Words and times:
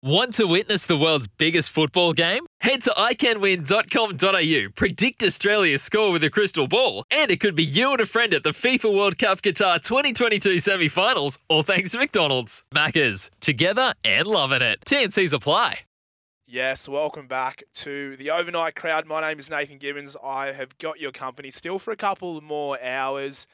Want 0.00 0.34
to 0.34 0.44
witness 0.44 0.86
the 0.86 0.96
world's 0.96 1.26
biggest 1.26 1.70
football 1.70 2.12
game? 2.12 2.46
Head 2.60 2.82
to 2.82 2.90
iCanWin.com.au, 2.90 4.70
predict 4.76 5.24
Australia's 5.24 5.82
score 5.82 6.12
with 6.12 6.22
a 6.22 6.30
crystal 6.30 6.68
ball, 6.68 7.02
and 7.10 7.32
it 7.32 7.40
could 7.40 7.56
be 7.56 7.64
you 7.64 7.90
and 7.90 8.00
a 8.00 8.06
friend 8.06 8.32
at 8.32 8.44
the 8.44 8.50
FIFA 8.50 8.96
World 8.96 9.18
Cup 9.18 9.42
Qatar 9.42 9.82
2022 9.82 10.60
semi 10.60 10.86
finals, 10.86 11.40
all 11.48 11.64
thanks 11.64 11.90
to 11.90 11.98
McDonald's. 11.98 12.62
Maccas, 12.72 13.28
together 13.40 13.92
and 14.04 14.28
loving 14.28 14.62
it. 14.62 14.78
TNC's 14.86 15.32
apply. 15.32 15.80
Yes, 16.46 16.88
welcome 16.88 17.26
back 17.26 17.64
to 17.74 18.16
the 18.18 18.30
overnight 18.30 18.76
crowd. 18.76 19.04
My 19.04 19.20
name 19.20 19.40
is 19.40 19.50
Nathan 19.50 19.78
Gibbons. 19.78 20.16
I 20.22 20.52
have 20.52 20.78
got 20.78 21.00
your 21.00 21.10
company 21.10 21.50
still 21.50 21.80
for 21.80 21.90
a 21.90 21.96
couple 21.96 22.40
more 22.40 22.80
hours. 22.80 23.48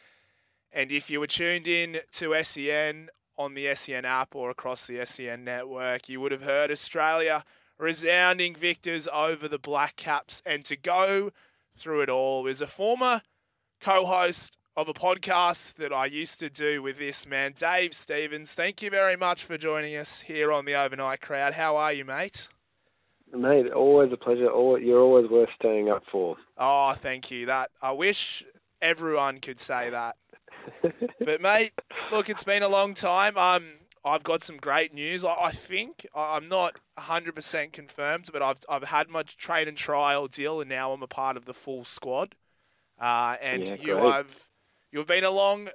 And 0.71 0.93
if 0.93 1.09
you 1.09 1.21
were 1.21 1.27
tuned 1.27 1.67
in 1.67 2.01
to 2.13 2.35
SEN 2.45 3.09
on 3.37 3.55
the 3.55 3.75
SEN 3.75 4.05
app 4.05 4.35
or 4.35 4.51
across 4.51 4.87
the 4.87 5.05
SEN 5.05 5.45
network, 5.45 6.09
you 6.09 6.21
would 6.21 6.33
have 6.33 6.43
heard 6.43 6.71
Australia 6.71 7.45
resounding 7.79 8.55
victors 8.55 9.09
over 9.13 9.49
the 9.49 9.59
Black 9.59 9.97
Caps. 9.97 10.43
And 10.47 10.65
to 10.67 10.77
go 10.77 11.33
through 11.77 12.03
it 12.03 12.09
all 12.09 12.47
is 12.47 12.61
a 12.61 12.67
former 12.67 13.23
co 13.81 14.05
host 14.05 14.59
of 14.77 14.89
a 14.89 14.95
podcast 14.95 15.75
that 15.75 15.93
I 15.93 16.07
used 16.07 16.41
to 16.41 16.51
do 16.51 16.83
with 16.83 16.99
this 16.99 17.27
man, 17.27 17.55
Dave 17.57 17.95
Stevens. 17.95 18.55
Thank 18.55 18.83
you 18.83 18.91
very 18.91 19.17
much 19.17 19.45
for 19.45 19.57
joining 19.57 19.97
us 19.97 20.23
here 20.23 20.51
on 20.51 20.65
the 20.65 20.75
Overnight 20.75 21.21
Crowd. 21.21 21.55
How 21.55 21.77
are 21.77 21.93
you, 21.93 22.05
mate? 22.05 22.49
Mate, 23.33 23.73
always 23.73 24.13
a 24.13 24.17
pleasure. 24.17 24.45
You're 24.45 25.01
always 25.01 25.29
worth 25.29 25.49
staying 25.59 25.91
up 25.91 26.03
for. 26.11 26.37
Oh, 26.57 26.93
thank 26.93 27.31
you. 27.31 27.47
That 27.47 27.71
I 27.83 27.93
wish 27.93 28.45
everyone 28.81 29.41
could 29.41 29.59
say 29.59 29.91
that. 29.91 30.17
But 31.21 31.41
mate, 31.41 31.73
look, 32.11 32.29
it's 32.29 32.45
been 32.45 32.63
a 32.63 32.69
long 32.69 32.95
time. 32.95 33.37
Um, 33.37 33.65
I've 34.05 34.23
got 34.23 34.43
some 34.43 34.59
great 34.59 34.93
news. 34.93 35.25
I, 35.25 35.35
I 35.35 35.51
think 35.51 36.07
I'm 36.15 36.45
not 36.45 36.77
100% 36.99 37.73
confirmed, 37.73 38.29
but 38.33 38.43
I've 38.43 38.59
I've 38.69 38.85
had 38.85 39.09
my 39.09 39.23
train 39.23 39.69
and 39.69 39.77
trial 39.77 40.29
deal, 40.29 40.61
and 40.61 40.69
now 40.69 40.93
I'm 40.93 41.03
a 41.03 41.07
part 41.07 41.37
of 41.37 41.47
the 41.47 41.55
full 41.55 41.85
squad. 41.85 42.35
Uh, 43.01 43.37
and 43.41 43.67
Yeah, 43.67 43.77
you 43.81 43.97
have 43.97 44.49
you've 44.93 45.07
been 45.07 45.25
a 45.25 45.31
long 45.31 45.71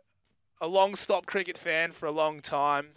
a 0.62 0.68
long 0.68 0.96
stop 0.96 1.26
cricket 1.26 1.58
fan 1.58 1.92
for 1.92 2.06
a 2.06 2.12
long 2.12 2.42
time. 2.42 2.90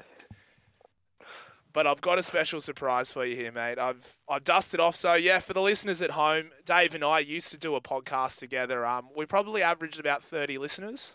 But 1.73 1.87
I've 1.87 2.03
got 2.03 2.19
a 2.19 2.23
special 2.23 2.61
surprise 2.61 3.11
for 3.11 3.25
you 3.25 3.35
here, 3.35 3.51
mate. 3.51 3.79
I've 3.79 4.19
I've 4.29 4.45
dusted 4.45 4.79
off. 4.81 4.95
So 4.95 5.15
yeah, 5.15 5.41
for 5.41 5.55
the 5.55 5.63
listeners 5.63 6.03
at 6.03 6.11
home, 6.11 6.51
Dave 6.67 6.95
and 6.95 7.03
I 7.03 7.21
used 7.21 7.51
to 7.53 7.59
do 7.59 7.75
a 7.75 7.81
podcast 7.81 8.39
together. 8.39 8.85
Um, 8.85 9.09
we 9.17 9.25
probably 9.25 9.63
averaged 9.63 9.99
about 9.99 10.23
thirty 10.23 10.59
listeners. 10.59 11.15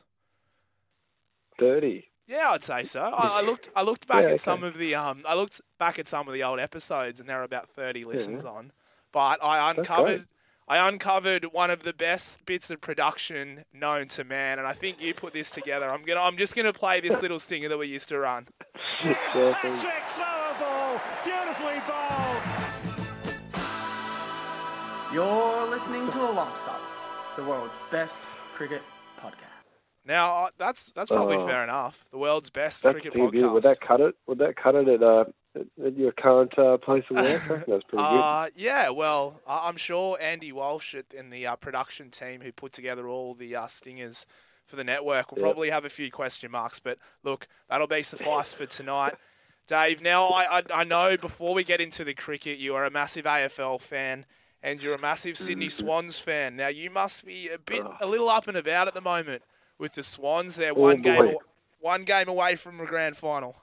Thirty. 1.57 2.09
Yeah, 2.27 2.49
I'd 2.51 2.63
say 2.63 2.83
so. 2.83 3.01
I, 3.01 3.39
I 3.39 3.41
looked 3.41 3.69
I 3.75 3.81
looked 3.83 4.07
back 4.07 4.23
Yeah, 4.23 4.31
at 4.31 4.41
some 4.41 4.63
of 4.63 4.77
the 4.77 4.95
um 4.95 5.23
I 5.27 5.33
looked 5.35 5.61
back 5.79 5.97
at 5.97 6.07
some 6.07 6.27
of 6.27 6.33
the 6.33 6.43
old 6.43 6.59
episodes 6.59 7.19
and 7.19 7.29
there 7.29 7.37
were 7.37 7.43
about 7.43 7.69
thirty 7.69 8.03
listens 8.05 8.43
on. 8.45 8.71
But 9.11 9.41
I 9.43 9.71
uncovered. 9.71 10.27
I 10.69 10.85
uncovered 10.89 11.45
one 11.53 11.71
of 11.71 11.83
the 11.83 11.93
best 11.93 12.45
bits 12.45 12.69
of 12.69 12.81
production 12.81 13.63
known 13.73 14.07
to 14.09 14.25
man, 14.25 14.59
and 14.59 14.67
I 14.67 14.73
think 14.73 14.99
you 15.01 15.13
put 15.13 15.31
this 15.31 15.49
together. 15.49 15.89
I'm 15.89 16.03
gonna 16.03 16.19
I'm 16.19 16.35
just 16.35 16.55
gonna 16.57 16.73
play 16.73 16.99
this 16.99 17.21
little 17.23 17.39
stinger 17.39 17.69
that 17.69 17.77
we 17.77 17.87
used 17.87 18.09
to 18.09 18.19
run. 18.19 18.47
Yeah, 19.03 19.13
thanks. 19.61 19.81
Slower 20.13 20.55
ball, 20.59 21.01
beautifully 21.23 21.81
bowled. 21.87 22.43
You're 25.13 25.67
listening 25.69 26.05
to 26.11 26.17
The 26.17 26.31
Long 26.31 26.51
Stop, 26.61 26.81
the 27.37 27.43
world's 27.45 27.73
best 27.89 28.13
cricket 28.53 28.81
podcast. 28.81 28.96
Now 30.07 30.45
uh, 30.45 30.49
that's 30.57 30.85
that's 30.93 31.09
probably 31.11 31.35
Oh. 31.37 31.45
fair 31.47 31.63
enough. 31.63 32.05
The 32.11 32.17
world's 32.17 32.49
best 32.49 32.83
cricket 32.83 33.13
pretty 33.13 33.29
good. 33.31 33.43
podcast. 33.45 33.53
Would 33.53 33.63
that 33.63 33.81
cut 33.81 34.01
it? 34.01 34.15
Would 34.27 34.37
that 34.39 34.55
cut 34.55 34.75
it 34.75 34.87
at 34.87 35.03
uh 35.03 35.25
at- 35.83 35.97
your 35.97 36.11
current 36.11 36.57
uh, 36.57 36.77
place 36.77 37.03
of 37.09 37.17
work? 37.17 37.41
That's 37.47 37.65
pretty 37.67 37.83
good. 37.91 37.97
Uh, 37.97 38.47
yeah, 38.55 38.89
well, 38.89 39.41
I'm 39.47 39.75
sure 39.77 40.17
Andy 40.21 40.51
Walsh 40.51 40.95
and 41.17 41.33
the 41.33 41.47
uh, 41.47 41.55
production 41.55 42.09
team 42.09 42.41
who 42.41 42.51
put 42.51 42.71
together 42.73 43.07
all 43.07 43.33
the 43.33 43.55
uh, 43.55 43.67
stingers 43.67 44.25
for 44.65 44.75
the 44.75 44.83
network 44.83 45.31
will 45.31 45.41
probably 45.41 45.69
have 45.71 45.83
a 45.85 45.89
few 45.89 46.11
question 46.11 46.51
marks, 46.51 46.79
but 46.79 46.99
look, 47.23 47.47
that'll 47.69 47.87
be 47.87 48.03
suffice 48.03 48.53
for 48.53 48.65
tonight. 48.67 49.15
Dave, 49.65 50.01
now 50.03 50.27
I, 50.27 50.59
I, 50.59 50.63
I 50.73 50.83
know 50.83 51.17
before 51.17 51.53
we 51.55 51.63
get 51.63 51.81
into 51.81 52.03
the 52.03 52.13
cricket, 52.13 52.57
you 52.59 52.75
are 52.75 52.85
a 52.85 52.91
massive 52.91 53.25
AFL 53.25 53.81
fan 53.81 54.25
and 54.61 54.83
you're 54.83 54.93
a 54.93 54.99
massive 54.99 55.37
Sydney 55.37 55.69
Swans 55.69 56.19
fan. 56.19 56.55
Now, 56.55 56.67
you 56.67 56.89
must 56.89 57.25
be 57.25 57.49
a 57.49 57.57
bit, 57.57 57.83
a 57.99 58.05
little 58.05 58.29
up 58.29 58.47
and 58.47 58.57
about 58.57 58.87
at 58.87 58.93
the 58.93 59.01
moment 59.01 59.41
with 59.79 59.93
the 59.93 60.03
Swans. 60.03 60.55
They're 60.55 60.71
Oh, 60.75 60.81
one 60.81 61.01
game, 61.01 61.25
boy. 61.25 61.35
one 61.79 62.03
game 62.03 62.27
away 62.27 62.55
from 62.55 62.79
a 62.79 62.85
grand 62.85 63.17
final. 63.17 63.55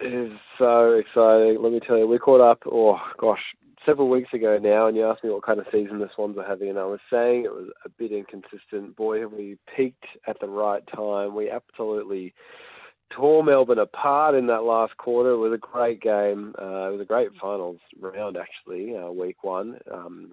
It 0.00 0.12
is 0.12 0.32
so 0.58 0.92
exciting. 0.94 1.58
Let 1.62 1.72
me 1.72 1.80
tell 1.80 1.98
you, 1.98 2.06
we 2.06 2.18
caught 2.18 2.40
up. 2.40 2.62
Oh 2.70 2.98
gosh, 3.18 3.42
several 3.84 4.08
weeks 4.08 4.32
ago 4.32 4.58
now, 4.60 4.86
and 4.86 4.96
you 4.96 5.06
asked 5.06 5.22
me 5.22 5.30
what 5.30 5.44
kind 5.44 5.60
of 5.60 5.66
season 5.70 5.98
the 5.98 6.08
Swans 6.14 6.38
are 6.38 6.44
having, 6.46 6.70
and 6.70 6.78
I 6.78 6.84
was 6.86 7.00
saying 7.10 7.44
it 7.44 7.52
was 7.52 7.68
a 7.84 7.88
bit 7.90 8.10
inconsistent. 8.10 8.96
Boy, 8.96 9.20
have 9.20 9.32
we 9.32 9.58
peaked 9.76 10.06
at 10.26 10.40
the 10.40 10.48
right 10.48 10.82
time. 10.94 11.34
We 11.34 11.50
absolutely 11.50 12.32
tore 13.10 13.44
Melbourne 13.44 13.78
apart 13.78 14.34
in 14.34 14.46
that 14.46 14.62
last 14.64 14.96
quarter. 14.96 15.32
It 15.32 15.36
was 15.36 15.52
a 15.52 15.58
great 15.58 16.00
game. 16.00 16.54
Uh, 16.58 16.88
it 16.88 16.92
was 16.92 17.00
a 17.02 17.04
great 17.04 17.28
finals 17.38 17.78
round, 18.00 18.38
actually, 18.38 18.96
uh, 18.96 19.10
week 19.10 19.44
one. 19.44 19.78
Um, 19.92 20.32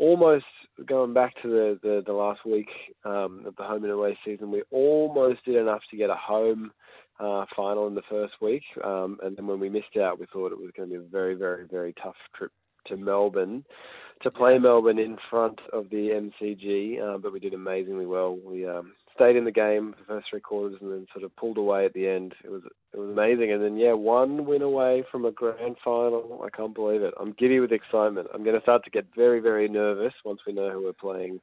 almost 0.00 0.46
going 0.86 1.12
back 1.12 1.34
to 1.42 1.48
the, 1.48 1.78
the, 1.82 2.02
the 2.06 2.12
last 2.12 2.44
week 2.44 2.68
um, 3.04 3.44
of 3.46 3.54
the 3.56 3.62
home 3.62 3.84
and 3.84 3.92
away 3.92 4.18
season, 4.24 4.50
we 4.50 4.62
almost 4.70 5.44
did 5.44 5.56
enough 5.56 5.82
to 5.90 5.96
get 5.96 6.10
a 6.10 6.14
home 6.14 6.72
uh, 7.20 7.44
final 7.54 7.86
in 7.86 7.94
the 7.94 8.02
first 8.08 8.32
week. 8.40 8.62
Um, 8.82 9.18
and 9.22 9.36
then 9.36 9.46
when 9.46 9.60
we 9.60 9.68
missed 9.68 9.96
out, 10.00 10.18
we 10.18 10.26
thought 10.32 10.52
it 10.52 10.58
was 10.58 10.70
going 10.74 10.88
to 10.88 10.98
be 10.98 11.04
a 11.04 11.08
very, 11.08 11.34
very, 11.34 11.66
very 11.66 11.94
tough 12.02 12.16
trip 12.34 12.50
to 12.86 12.96
Melbourne 12.96 13.62
to 14.22 14.30
play 14.30 14.58
Melbourne 14.58 14.98
in 14.98 15.18
front 15.28 15.60
of 15.72 15.90
the 15.90 16.30
MCG. 16.40 17.00
Uh, 17.02 17.18
but 17.18 17.32
we 17.32 17.40
did 17.40 17.54
amazingly 17.54 18.06
well. 18.06 18.36
We 18.36 18.66
um, 18.66 18.92
stayed 19.20 19.36
in 19.36 19.44
the 19.44 19.50
game 19.50 19.92
for 19.92 19.98
the 19.98 20.06
first 20.06 20.26
three 20.30 20.40
quarters 20.40 20.78
and 20.80 20.90
then 20.90 21.06
sort 21.12 21.24
of 21.24 21.34
pulled 21.36 21.58
away 21.58 21.84
at 21.84 21.92
the 21.92 22.08
end. 22.08 22.34
It 22.42 22.50
was 22.50 22.62
it 22.92 22.98
was 22.98 23.10
amazing. 23.10 23.52
And 23.52 23.62
then 23.62 23.76
yeah, 23.76 23.92
one 23.92 24.46
win 24.46 24.62
away 24.62 25.04
from 25.12 25.24
a 25.26 25.30
grand 25.30 25.76
final. 25.84 26.42
I 26.44 26.48
can't 26.54 26.74
believe 26.74 27.02
it. 27.02 27.12
I'm 27.20 27.32
giddy 27.32 27.60
with 27.60 27.70
excitement. 27.72 28.28
I'm 28.32 28.44
going 28.44 28.56
to 28.56 28.62
start 28.62 28.82
to 28.84 28.90
get 28.90 29.06
very, 29.14 29.40
very 29.40 29.68
nervous 29.68 30.14
once 30.24 30.40
we 30.46 30.52
know 30.54 30.70
who 30.70 30.84
we're 30.84 30.92
playing 30.94 31.40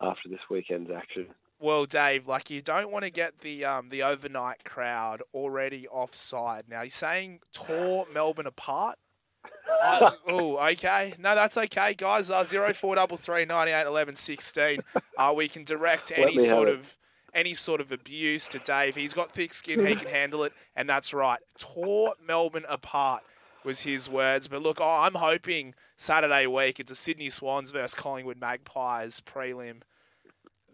after 0.00 0.28
this 0.28 0.38
weekend's 0.50 0.90
action. 0.96 1.26
Well, 1.58 1.84
Dave, 1.86 2.28
like 2.28 2.50
you 2.50 2.60
don't 2.62 2.92
want 2.92 3.04
to 3.04 3.10
get 3.10 3.40
the 3.40 3.64
um, 3.64 3.88
the 3.88 4.02
overnight 4.02 4.64
crowd 4.64 5.22
already 5.34 5.88
offside. 5.88 6.64
Now 6.68 6.82
you're 6.82 6.90
saying 6.90 7.40
tore 7.52 8.06
Melbourne 8.14 8.46
apart. 8.46 8.98
I- 9.82 10.08
oh, 10.28 10.58
okay. 10.72 11.14
No, 11.18 11.34
that's 11.34 11.56
okay, 11.56 11.94
guys. 11.94 12.30
Uh, 12.30 12.44
zero 12.44 12.72
four 12.72 12.94
double 12.94 13.16
three 13.16 13.44
ninety 13.46 13.72
eight 13.72 13.86
eleven 13.86 14.14
sixteen. 14.14 14.80
Uh, 15.18 15.32
we 15.34 15.48
can 15.48 15.64
direct 15.64 16.12
any 16.14 16.38
sort 16.38 16.68
of 16.68 16.96
any 17.36 17.54
sort 17.54 17.80
of 17.80 17.92
abuse 17.92 18.48
to 18.48 18.58
Dave. 18.58 18.96
He's 18.96 19.14
got 19.14 19.30
thick 19.30 19.54
skin. 19.54 19.86
He 19.86 19.94
can 19.94 20.08
handle 20.08 20.42
it, 20.44 20.52
and 20.74 20.88
that's 20.88 21.14
right. 21.14 21.38
Tore 21.58 22.14
Melbourne 22.26 22.64
apart 22.68 23.22
was 23.64 23.80
his 23.80 24.08
words. 24.08 24.48
But 24.48 24.62
look, 24.62 24.80
I'm 24.80 25.14
hoping 25.14 25.74
Saturday 25.96 26.46
week 26.46 26.80
it's 26.80 26.90
a 26.90 26.96
Sydney 26.96 27.30
Swans 27.30 27.70
versus 27.70 27.94
Collingwood 27.94 28.40
Magpies 28.40 29.20
prelim. 29.20 29.82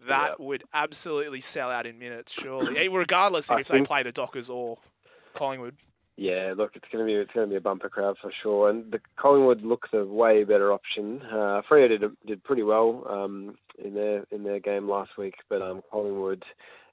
That 0.07 0.39
would 0.39 0.63
absolutely 0.73 1.39
sell 1.41 1.69
out 1.69 1.85
in 1.85 1.97
minutes, 1.99 2.31
surely. 2.33 2.87
Regardless 2.89 3.49
I 3.49 3.59
if 3.59 3.67
they 3.67 3.75
think- 3.75 3.87
play 3.87 4.03
the 4.03 4.11
Dockers 4.11 4.49
or 4.49 4.77
Collingwood. 5.33 5.77
Yeah, 6.15 6.53
look, 6.55 6.71
it's 6.75 6.85
going 6.91 7.05
to 7.05 7.11
be 7.11 7.15
it's 7.15 7.31
going 7.33 7.47
to 7.47 7.51
be 7.51 7.57
a 7.57 7.61
bumper 7.61 7.89
crowd 7.89 8.17
for 8.21 8.31
sure, 8.43 8.69
and 8.69 8.91
the 8.91 8.99
Collingwood 9.17 9.63
looks 9.63 9.89
a 9.93 10.05
way 10.05 10.43
better 10.43 10.71
option. 10.71 11.21
Uh, 11.23 11.61
Freo 11.69 11.87
did 11.89 12.03
did 12.27 12.43
pretty 12.43 12.61
well 12.63 13.03
um, 13.09 13.55
in 13.83 13.95
their 13.95 14.23
in 14.31 14.43
their 14.43 14.59
game 14.59 14.87
last 14.87 15.11
week, 15.17 15.33
but 15.49 15.61
um, 15.63 15.81
Collingwood 15.91 16.43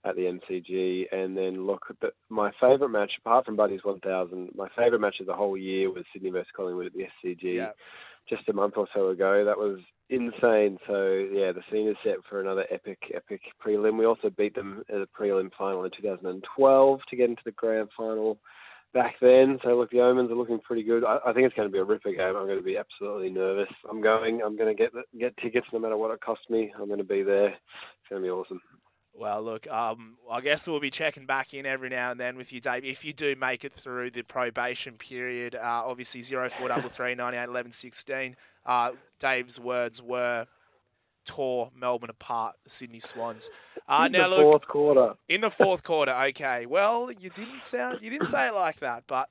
at 0.06 0.16
the 0.16 0.22
MCG, 0.22 1.04
and 1.12 1.36
then 1.36 1.66
look, 1.66 1.82
the, 2.00 2.08
my 2.30 2.50
favourite 2.58 2.90
match 2.90 3.12
apart 3.18 3.44
from 3.44 3.56
Buddies 3.56 3.80
1000, 3.82 4.50
my 4.54 4.68
favourite 4.74 5.00
match 5.00 5.16
of 5.20 5.26
the 5.26 5.34
whole 5.34 5.58
year 5.58 5.92
was 5.92 6.04
Sydney 6.12 6.30
versus 6.30 6.48
Collingwood 6.56 6.86
at 6.86 6.92
the 6.94 7.06
SCG 7.22 7.56
Yeah. 7.56 7.72
just 8.26 8.48
a 8.48 8.54
month 8.54 8.74
or 8.78 8.88
so 8.94 9.08
ago. 9.10 9.44
That 9.44 9.58
was 9.58 9.80
insane. 10.08 10.78
So 10.86 11.12
yeah, 11.30 11.52
the 11.52 11.60
scene 11.70 11.86
is 11.88 11.96
set 12.02 12.16
for 12.30 12.40
another 12.40 12.64
epic, 12.70 12.98
epic 13.14 13.42
prelim. 13.62 13.98
We 13.98 14.06
also 14.06 14.30
beat 14.30 14.54
them 14.54 14.82
at 14.88 15.00
the 15.00 15.08
prelim 15.18 15.50
final 15.58 15.84
in 15.84 15.90
2012 15.90 17.00
to 17.10 17.16
get 17.16 17.28
into 17.28 17.42
the 17.44 17.52
grand 17.52 17.90
final 17.94 18.38
back 18.92 19.14
then. 19.20 19.58
So 19.62 19.76
look, 19.76 19.90
the 19.90 20.00
omens 20.00 20.30
are 20.30 20.36
looking 20.36 20.60
pretty 20.60 20.82
good. 20.82 21.04
I, 21.04 21.18
I 21.26 21.32
think 21.32 21.46
it's 21.46 21.54
going 21.54 21.68
to 21.68 21.72
be 21.72 21.78
a 21.78 21.84
ripper 21.84 22.12
game. 22.12 22.36
I'm 22.36 22.46
going 22.46 22.58
to 22.58 22.62
be 22.62 22.76
absolutely 22.76 23.30
nervous. 23.30 23.68
I'm 23.90 24.00
going. 24.00 24.40
I'm 24.44 24.56
going 24.56 24.74
to 24.74 24.80
get 24.80 24.92
get 25.18 25.36
tickets 25.38 25.66
no 25.72 25.78
matter 25.78 25.96
what 25.96 26.12
it 26.12 26.20
costs 26.20 26.48
me. 26.50 26.72
I'm 26.78 26.86
going 26.86 26.98
to 26.98 27.04
be 27.04 27.22
there. 27.22 27.48
It's 27.48 28.08
going 28.08 28.22
to 28.22 28.26
be 28.26 28.30
awesome. 28.30 28.60
Well, 29.12 29.42
look, 29.42 29.66
um, 29.68 30.16
I 30.30 30.40
guess 30.40 30.66
we'll 30.66 30.80
be 30.80 30.90
checking 30.90 31.26
back 31.26 31.52
in 31.52 31.66
every 31.66 31.88
now 31.88 32.12
and 32.12 32.20
then 32.20 32.36
with 32.36 32.52
you, 32.52 32.60
Dave. 32.60 32.84
If 32.84 33.04
you 33.04 33.12
do 33.12 33.34
make 33.36 33.64
it 33.64 33.72
through 33.72 34.12
the 34.12 34.22
probation 34.22 34.94
period, 34.94 35.56
uh, 35.56 35.82
obviously 35.84 36.22
zero 36.22 36.48
four 36.48 36.68
double 36.68 36.88
three 36.88 37.14
ninety 37.14 37.36
eight 37.36 37.48
eleven 37.48 37.72
sixteen. 37.72 38.36
Uh, 38.64 38.92
Dave's 39.18 39.58
words 39.58 40.02
were 40.02 40.46
tore 41.34 41.70
Melbourne 41.74 42.10
apart, 42.10 42.56
the 42.64 42.70
Sydney 42.70 43.00
Swans. 43.00 43.50
Uh, 43.88 44.04
In 44.06 44.12
now 44.12 44.28
the 44.28 44.36
look, 44.36 44.42
fourth 44.52 44.66
quarter. 44.68 45.14
in 45.28 45.40
the 45.40 45.50
fourth 45.50 45.82
quarter, 45.82 46.12
okay. 46.30 46.66
Well, 46.66 47.10
you 47.12 47.30
didn't 47.30 47.62
sound, 47.62 48.00
you 48.02 48.10
didn't 48.10 48.26
say 48.26 48.48
it 48.48 48.54
like 48.54 48.78
that, 48.80 49.04
but 49.06 49.28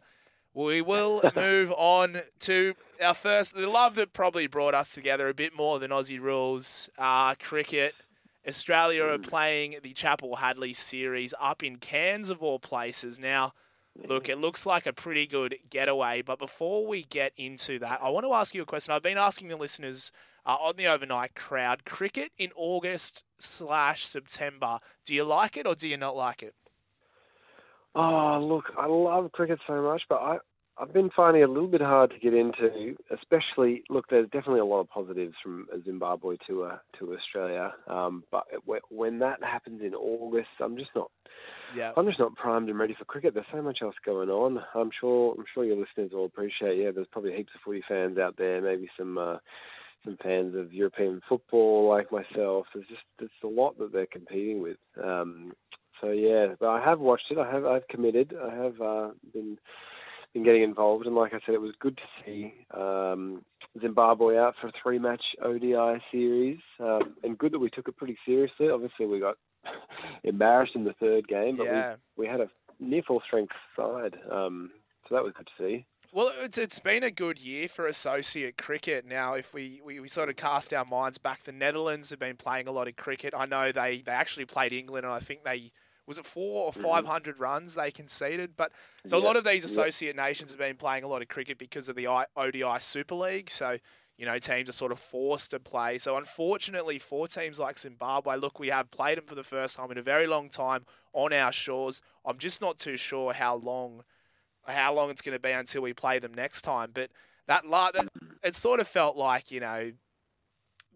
We 0.53 0.81
will 0.81 1.21
move 1.35 1.71
on 1.77 2.21
to 2.39 2.73
our 3.01 3.13
first, 3.13 3.53
the 3.55 3.69
love 3.69 3.95
that 3.95 4.13
probably 4.13 4.47
brought 4.47 4.73
us 4.73 4.93
together 4.93 5.29
a 5.29 5.33
bit 5.33 5.53
more 5.55 5.77
than 5.79 5.91
Aussie 5.91 6.19
rules, 6.19 6.89
uh, 6.97 7.35
cricket. 7.35 7.93
Australia 8.47 9.03
are 9.03 9.19
playing 9.19 9.75
the 9.83 9.93
Chappell-Hadlee 9.93 10.75
series 10.75 11.33
up 11.39 11.61
in 11.63 11.77
Cairns, 11.77 12.29
of 12.29 12.41
all 12.41 12.57
places. 12.59 13.19
Now, 13.19 13.53
look, 14.07 14.27
it 14.27 14.37
looks 14.39 14.65
like 14.65 14.85
a 14.87 14.93
pretty 14.93 15.27
good 15.27 15.55
getaway, 15.69 16.21
but 16.23 16.39
before 16.39 16.87
we 16.87 17.03
get 17.03 17.31
into 17.37 17.77
that, 17.79 17.99
I 18.01 18.09
want 18.09 18.25
to 18.25 18.33
ask 18.33 18.55
you 18.55 18.61
a 18.63 18.65
question. 18.65 18.93
I've 18.93 19.03
been 19.03 19.17
asking 19.19 19.49
the 19.49 19.55
listeners 19.57 20.11
uh, 20.49 20.57
on 20.59 20.75
the 20.77 20.87
overnight 20.87 21.35
crowd 21.35 21.85
cricket 21.85 22.31
in 22.39 22.49
August 22.55 23.23
slash 23.37 24.07
September. 24.07 24.79
Do 25.05 25.13
you 25.13 25.23
like 25.23 25.55
it 25.57 25.67
or 25.67 25.75
do 25.75 25.87
you 25.87 25.97
not 25.97 26.15
like 26.15 26.41
it? 26.41 26.55
Oh, 27.93 28.39
look, 28.41 28.65
I 28.77 28.87
love 28.87 29.31
cricket 29.31 29.59
so 29.67 29.81
much, 29.83 30.01
but 30.09 30.15
I, 30.15 30.37
I've 30.79 30.91
been 30.91 31.11
finding 31.15 31.43
it 31.43 31.49
a 31.49 31.51
little 31.51 31.67
bit 31.67 31.81
hard 31.81 32.11
to 32.11 32.19
get 32.19 32.33
into, 32.33 32.95
especially, 33.11 33.83
look, 33.89 34.05
there's 34.09 34.29
definitely 34.29 34.61
a 34.61 34.65
lot 34.65 34.79
of 34.79 34.89
positives 34.89 35.35
from 35.43 35.67
a 35.71 35.81
Zimbabwe 35.83 36.37
to 36.47 36.63
uh, 36.63 36.77
to 36.97 37.13
Australia, 37.13 37.73
um, 37.87 38.23
but 38.31 38.45
it, 38.51 38.61
when 38.89 39.19
that 39.19 39.43
happens 39.43 39.81
in 39.83 39.93
August, 39.93 40.49
I'm 40.59 40.77
just 40.77 40.91
not, 40.95 41.11
Yeah. 41.75 41.91
I'm 41.95 42.07
just 42.07 42.19
not 42.19 42.35
primed 42.35 42.69
and 42.69 42.79
ready 42.79 42.95
for 42.97 43.05
cricket. 43.05 43.33
There's 43.35 43.45
so 43.51 43.61
much 43.61 43.79
else 43.83 43.95
going 44.03 44.29
on. 44.29 44.63
I'm 44.73 44.91
sure, 44.99 45.35
I'm 45.37 45.45
sure 45.53 45.65
your 45.65 45.77
listeners 45.77 46.11
will 46.11 46.25
appreciate. 46.25 46.81
Yeah, 46.81 46.91
there's 46.91 47.07
probably 47.11 47.35
heaps 47.35 47.53
of 47.53 47.61
footy 47.61 47.83
fans 47.87 48.17
out 48.17 48.37
there, 48.37 48.61
maybe 48.61 48.89
some. 48.97 49.17
Uh, 49.17 49.37
some 50.03 50.17
fans 50.23 50.55
of 50.55 50.73
European 50.73 51.21
football 51.27 51.89
like 51.89 52.11
myself. 52.11 52.67
There's 52.73 52.87
just 52.87 53.01
there's 53.17 53.31
a 53.43 53.47
lot 53.47 53.77
that 53.79 53.91
they're 53.91 54.05
competing 54.05 54.61
with. 54.61 54.77
Um, 55.03 55.53
so 56.01 56.11
yeah, 56.11 56.55
but 56.59 56.69
I 56.69 56.83
have 56.83 56.99
watched 56.99 57.25
it. 57.31 57.37
I 57.37 57.51
have 57.51 57.65
I've 57.65 57.87
committed. 57.87 58.33
I 58.41 58.55
have 58.55 58.81
uh, 58.81 59.09
been 59.33 59.57
been 60.33 60.43
getting 60.43 60.63
involved, 60.63 61.05
and 61.05 61.15
like 61.15 61.33
I 61.33 61.39
said, 61.45 61.55
it 61.55 61.61
was 61.61 61.73
good 61.79 61.97
to 61.97 62.03
see 62.23 62.53
um, 62.75 63.43
Zimbabwe 63.81 64.37
out 64.37 64.55
for 64.61 64.67
a 64.67 64.71
three-match 64.81 65.23
ODI 65.43 66.01
series, 66.11 66.59
um, 66.79 67.15
and 67.23 67.37
good 67.37 67.51
that 67.51 67.59
we 67.59 67.69
took 67.69 67.87
it 67.87 67.97
pretty 67.97 68.17
seriously. 68.25 68.69
Obviously, 68.69 69.07
we 69.07 69.19
got 69.19 69.37
embarrassed 70.23 70.73
in 70.75 70.83
the 70.83 70.93
third 70.93 71.27
game, 71.27 71.57
but 71.57 71.65
Yeah. 71.65 71.95
we, 72.15 72.25
we 72.25 72.31
had 72.31 72.41
a 72.41 72.47
near 72.79 73.01
full 73.07 73.21
strength 73.25 73.53
side, 73.75 74.15
um, 74.31 74.71
so 75.07 75.15
that 75.15 75.23
was 75.23 75.33
good 75.35 75.47
to 75.57 75.63
see. 75.63 75.85
Well, 76.11 76.31
it's 76.39 76.57
it's 76.57 76.79
been 76.79 77.03
a 77.03 77.11
good 77.11 77.39
year 77.39 77.67
for 77.67 77.85
associate 77.85 78.57
cricket. 78.57 79.05
Now, 79.05 79.35
if 79.35 79.53
we, 79.53 79.79
we, 79.85 79.99
we 79.99 80.07
sort 80.07 80.29
of 80.29 80.35
cast 80.35 80.73
our 80.73 80.85
minds 80.85 81.19
back, 81.19 81.43
the 81.43 81.51
Netherlands 81.51 82.09
have 82.09 82.19
been 82.19 82.35
playing 82.35 82.67
a 82.67 82.71
lot 82.71 82.87
of 82.87 82.95
cricket. 82.95 83.33
I 83.37 83.45
know 83.45 83.71
they, 83.71 84.01
they 84.03 84.11
actually 84.11 84.45
played 84.45 84.73
England, 84.73 85.05
and 85.05 85.13
I 85.13 85.19
think 85.19 85.43
they 85.43 85.71
was 86.07 86.17
it 86.17 86.25
four 86.25 86.65
or 86.65 86.71
mm. 86.73 86.81
five 86.81 87.05
hundred 87.05 87.39
runs 87.39 87.75
they 87.75 87.91
conceded. 87.91 88.57
But 88.57 88.71
so 89.05 89.17
a 89.17 89.19
lot 89.19 89.35
of 89.35 89.43
these 89.43 89.61
yeah. 89.61 89.67
associate 89.67 90.15
nations 90.15 90.49
have 90.49 90.59
been 90.59 90.77
playing 90.77 91.03
a 91.03 91.07
lot 91.07 91.21
of 91.21 91.27
cricket 91.27 91.59
because 91.59 91.87
of 91.89 91.95
the 91.95 92.07
ODI 92.35 92.79
Super 92.79 93.15
League. 93.15 93.51
So 93.51 93.77
you 94.17 94.25
know 94.25 94.39
teams 94.39 94.67
are 94.67 94.73
sort 94.73 94.91
of 94.91 94.97
forced 94.97 95.51
to 95.51 95.59
play. 95.59 95.99
So 95.99 96.17
unfortunately 96.17 96.97
for 96.97 97.27
teams 97.27 97.59
like 97.59 97.77
Zimbabwe, 97.77 98.37
look, 98.37 98.59
we 98.59 98.69
have 98.69 98.89
played 98.89 99.19
them 99.19 99.25
for 99.25 99.35
the 99.35 99.43
first 99.43 99.77
time 99.77 99.91
in 99.91 99.99
a 99.99 100.01
very 100.01 100.25
long 100.25 100.49
time 100.49 100.87
on 101.13 101.31
our 101.33 101.51
shores. 101.51 102.01
I'm 102.25 102.39
just 102.39 102.61
not 102.61 102.79
too 102.79 102.97
sure 102.97 103.31
how 103.33 103.57
long 103.57 104.03
how 104.69 104.93
long 104.93 105.09
it's 105.09 105.21
going 105.21 105.35
to 105.35 105.41
be 105.41 105.51
until 105.51 105.81
we 105.81 105.93
play 105.93 106.19
them 106.19 106.33
next 106.33 106.61
time. 106.61 106.91
But 106.93 107.09
that, 107.47 107.65
la- 107.67 107.91
that 107.91 108.07
it 108.43 108.55
sort 108.55 108.79
of 108.79 108.87
felt 108.87 109.17
like 109.17 109.51
you 109.51 109.59
know 109.59 109.91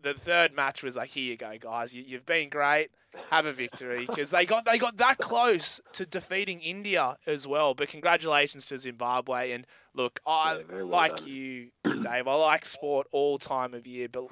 the 0.01 0.13
third 0.13 0.53
match 0.53 0.83
was 0.83 0.95
like, 0.97 1.09
here 1.11 1.23
you 1.23 1.37
go, 1.37 1.53
guys, 1.59 1.93
you, 1.95 2.03
you've 2.05 2.25
been 2.25 2.49
great, 2.49 2.89
have 3.31 3.45
a 3.45 3.53
victory 3.53 4.05
because 4.05 4.31
they 4.31 4.45
got 4.45 4.65
they 4.65 4.77
got 4.77 4.97
that 4.97 5.17
close 5.17 5.79
to 5.93 6.05
defeating 6.05 6.59
India 6.59 7.17
as 7.25 7.47
well. 7.47 7.73
But 7.73 7.87
congratulations 7.89 8.65
to 8.67 8.77
Zimbabwe 8.77 9.51
and 9.51 9.65
look, 9.93 10.19
I 10.27 10.57
Yeah, 10.57 10.63
well 10.75 10.85
like 10.87 11.15
done. 11.17 11.27
you, 11.27 11.69
Dave. 12.01 12.27
I 12.27 12.35
like 12.35 12.65
sport 12.65 13.07
all 13.11 13.37
time 13.37 13.73
of 13.73 13.87
year, 13.87 14.09
but 14.09 14.25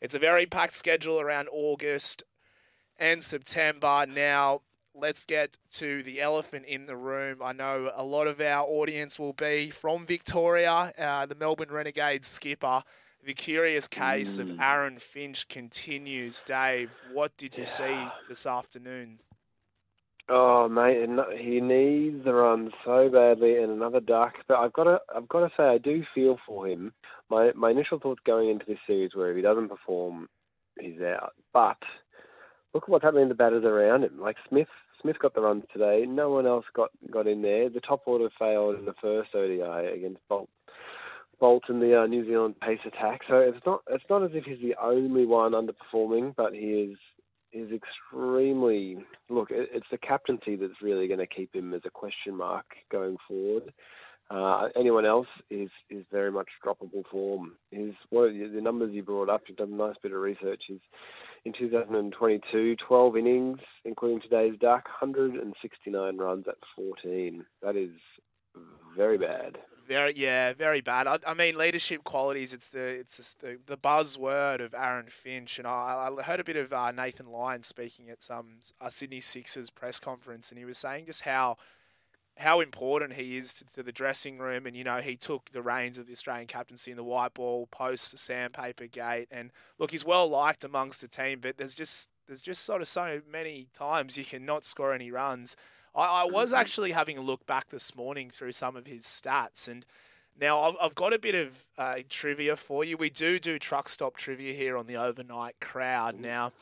it's 0.00 0.14
a 0.14 0.18
very 0.18 0.46
packed 0.46 0.74
schedule 0.74 1.20
around 1.20 1.48
August 1.52 2.22
and 2.98 3.22
September 3.22 4.06
now 4.08 4.62
let's 5.00 5.24
get 5.24 5.56
to 5.74 6.02
the 6.02 6.20
elephant 6.20 6.66
in 6.66 6.86
the 6.86 6.96
room. 6.96 7.38
I 7.42 7.52
know 7.52 7.90
a 7.94 8.04
lot 8.04 8.26
of 8.26 8.40
our 8.40 8.66
audience 8.66 9.18
will 9.18 9.32
be 9.32 9.70
from 9.70 10.06
Victoria. 10.06 10.92
Uh, 10.98 11.26
the 11.26 11.34
Melbourne 11.34 11.70
Renegades 11.70 12.28
skipper. 12.28 12.82
The 13.24 13.34
curious 13.34 13.88
case 13.88 14.38
of 14.38 14.60
Aaron 14.60 14.98
Finch 14.98 15.48
continues. 15.48 16.40
Dave, 16.42 16.90
what 17.12 17.36
did 17.36 17.58
you 17.58 17.66
see 17.66 18.06
this 18.28 18.46
afternoon? 18.46 19.18
Oh 20.30 20.68
mate, 20.68 21.08
he 21.38 21.60
needs 21.60 22.22
the 22.24 22.34
run 22.34 22.70
so 22.84 23.08
badly, 23.08 23.56
and 23.56 23.72
another 23.72 24.00
duck. 24.00 24.34
But 24.46 24.58
I've 24.58 24.74
got 24.74 24.84
to, 24.84 25.00
I've 25.14 25.28
got 25.28 25.40
to 25.40 25.50
say, 25.56 25.64
I 25.64 25.78
do 25.78 26.04
feel 26.14 26.38
for 26.46 26.66
him. 26.66 26.92
My 27.30 27.52
my 27.54 27.70
initial 27.70 27.98
thoughts 27.98 28.20
going 28.26 28.50
into 28.50 28.66
this 28.66 28.78
series 28.86 29.14
were 29.14 29.30
if 29.30 29.36
he 29.36 29.42
doesn't 29.42 29.70
perform, 29.70 30.28
he's 30.78 31.00
out. 31.00 31.32
But 31.54 31.78
look 32.74 32.84
at 32.84 32.88
what's 32.90 33.04
happening 33.04 33.24
to 33.24 33.30
the 33.30 33.34
batters 33.34 33.64
around 33.64 34.04
him. 34.04 34.20
Like 34.20 34.36
Smith, 34.48 34.68
Smith 35.00 35.18
got 35.20 35.34
the 35.34 35.40
runs 35.40 35.64
today. 35.72 36.04
No 36.06 36.30
one 36.30 36.46
else 36.46 36.64
got 36.74 36.90
got 37.10 37.26
in 37.26 37.42
there. 37.42 37.68
The 37.68 37.80
top 37.80 38.02
order 38.06 38.28
failed 38.38 38.78
in 38.78 38.84
the 38.84 38.94
first 39.00 39.34
ODI 39.34 39.94
against 39.94 40.20
Boult. 40.30 40.48
Boult 41.40 41.62
and 41.68 41.80
the 41.80 42.00
uh, 42.02 42.06
New 42.06 42.24
Zealand 42.26 42.56
pace 42.60 42.80
attack. 42.84 43.20
So 43.28 43.36
it's 43.38 43.64
not 43.64 43.82
it's 43.88 44.04
not 44.10 44.24
as 44.24 44.30
if 44.34 44.44
he's 44.44 44.60
the 44.60 44.74
only 44.82 45.24
one 45.24 45.52
underperforming, 45.52 46.34
but 46.36 46.52
he 46.52 46.90
is 46.90 46.98
is 47.52 47.70
extremely 47.72 48.98
look. 49.28 49.50
It, 49.50 49.70
it's 49.72 49.86
the 49.90 49.98
captaincy 49.98 50.56
that's 50.56 50.82
really 50.82 51.06
going 51.06 51.20
to 51.20 51.26
keep 51.26 51.54
him 51.54 51.74
as 51.74 51.82
a 51.84 51.90
question 51.90 52.36
mark 52.36 52.66
going 52.90 53.16
forward. 53.26 53.72
Uh, 54.30 54.68
anyone 54.76 55.06
else 55.06 55.28
is 55.48 55.70
is 55.88 56.04
very 56.10 56.30
much 56.30 56.48
droppable 56.64 57.04
form. 57.10 57.52
His 57.70 57.94
what 58.10 58.30
the 58.32 58.60
numbers 58.60 58.92
you 58.92 59.02
brought 59.02 59.30
up? 59.30 59.42
You've 59.46 59.58
done 59.58 59.72
a 59.72 59.76
nice 59.76 59.96
bit 60.02 60.12
of 60.12 60.20
research. 60.20 60.64
Is 60.68 60.80
in 61.44 61.52
2022, 61.52 62.76
12 62.76 63.16
innings, 63.16 63.58
including 63.84 64.20
today's 64.20 64.58
duck, 64.60 64.84
169 65.00 66.16
runs 66.16 66.46
at 66.48 66.56
14. 66.76 67.44
That 67.62 67.76
is 67.76 67.90
very 68.96 69.18
bad. 69.18 69.58
Very, 69.86 70.12
yeah, 70.16 70.52
very 70.52 70.82
bad. 70.82 71.06
I, 71.06 71.18
I 71.26 71.32
mean, 71.32 71.56
leadership 71.56 72.04
qualities. 72.04 72.52
It's 72.52 72.68
the 72.68 72.80
it's 72.80 73.34
the, 73.40 73.58
the 73.64 73.78
buzzword 73.78 74.60
of 74.62 74.74
Aaron 74.74 75.06
Finch, 75.08 75.58
and 75.58 75.66
I, 75.66 76.10
I 76.18 76.22
heard 76.22 76.40
a 76.40 76.44
bit 76.44 76.56
of 76.56 76.74
uh, 76.74 76.92
Nathan 76.92 77.26
Lyon 77.26 77.62
speaking 77.62 78.10
at 78.10 78.22
some 78.22 78.58
uh, 78.82 78.90
Sydney 78.90 79.20
Sixers 79.20 79.70
press 79.70 79.98
conference, 79.98 80.50
and 80.50 80.58
he 80.58 80.66
was 80.66 80.76
saying 80.76 81.06
just 81.06 81.22
how 81.22 81.56
how 82.38 82.60
important 82.60 83.14
he 83.14 83.36
is 83.36 83.52
to, 83.54 83.64
to 83.74 83.82
the 83.82 83.92
dressing 83.92 84.38
room. 84.38 84.66
And 84.66 84.76
you 84.76 84.84
know, 84.84 84.98
he 84.98 85.16
took 85.16 85.50
the 85.50 85.62
reins 85.62 85.98
of 85.98 86.06
the 86.06 86.12
Australian 86.12 86.46
captaincy 86.46 86.90
in 86.90 86.96
the 86.96 87.04
white 87.04 87.34
ball 87.34 87.66
post 87.66 88.12
the 88.12 88.18
sandpaper 88.18 88.86
gate, 88.86 89.28
and 89.30 89.50
look, 89.78 89.90
he's 89.90 90.04
well 90.04 90.28
liked 90.28 90.64
amongst 90.64 91.00
the 91.00 91.08
team, 91.08 91.40
but 91.40 91.58
there's 91.58 91.74
just 91.74 92.08
there's 92.26 92.42
just 92.42 92.64
sort 92.64 92.82
of 92.82 92.88
so 92.88 93.20
many 93.30 93.68
times 93.72 94.16
you 94.16 94.24
cannot 94.24 94.64
score 94.64 94.92
any 94.92 95.10
runs. 95.10 95.56
I, 95.94 96.22
I 96.22 96.24
was 96.24 96.52
actually 96.52 96.92
having 96.92 97.18
a 97.18 97.22
look 97.22 97.46
back 97.46 97.70
this 97.70 97.96
morning 97.96 98.30
through 98.30 98.52
some 98.52 98.76
of 98.76 98.86
his 98.86 99.02
stats, 99.02 99.66
and 99.66 99.84
now 100.40 100.60
I've, 100.60 100.76
I've 100.80 100.94
got 100.94 101.12
a 101.12 101.18
bit 101.18 101.34
of 101.34 101.66
uh, 101.76 101.96
trivia 102.08 102.56
for 102.56 102.84
you. 102.84 102.96
We 102.96 103.10
do 103.10 103.38
do 103.38 103.58
truck 103.58 103.88
stop 103.88 104.16
trivia 104.16 104.54
here 104.54 104.76
on 104.76 104.86
the 104.86 104.96
overnight 104.96 105.56
crowd. 105.60 106.20
Now, 106.20 106.52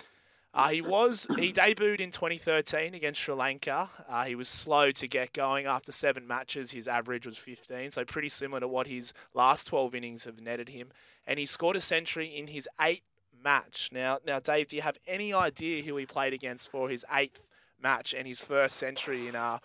uh, 0.57 0.69
he 0.69 0.81
was 0.81 1.27
he 1.37 1.53
debuted 1.53 2.01
in 2.01 2.11
2013 2.11 2.95
against 2.95 3.21
Sri 3.21 3.35
Lanka. 3.35 3.91
Uh, 4.09 4.25
he 4.25 4.35
was 4.35 4.49
slow 4.49 4.91
to 4.91 5.07
get 5.07 5.35
going 5.35 5.67
after 5.67 5.93
seven 5.93 6.27
matches. 6.27 6.71
His 6.71 6.89
average 6.89 7.27
was 7.27 7.37
15, 7.37 7.91
so 7.91 8.07
pretty 8.07 8.31
similar 8.31 8.61
to 8.61 8.69
what 8.69 8.87
his 8.87 9.13
last 9.35 9.67
12 9.67 9.95
innings 9.95 10.25
have 10.25 10.41
netted 10.41 10.71
him. 10.71 10.89
And 11.27 11.39
he 11.39 11.45
scored 11.45 11.77
a 11.77 11.81
century 11.83 12.35
in 12.35 12.47
his 12.47 12.67
eighth 12.81 13.03
match. 13.45 13.91
Now, 13.93 14.19
now, 14.27 14.41
Dave, 14.41 14.69
do 14.69 14.77
you 14.77 14.83
have 14.83 14.97
any 15.07 15.35
idea 15.35 15.83
who 15.83 15.95
he 15.99 16.07
played 16.07 16.33
against 16.33 16.71
for 16.71 16.89
his 16.89 17.05
eighth 17.13 17.51
match 17.79 18.15
and 18.15 18.27
his 18.27 18.41
first 18.41 18.77
century 18.77 19.29
in 19.29 19.37
uh, 19.37 19.59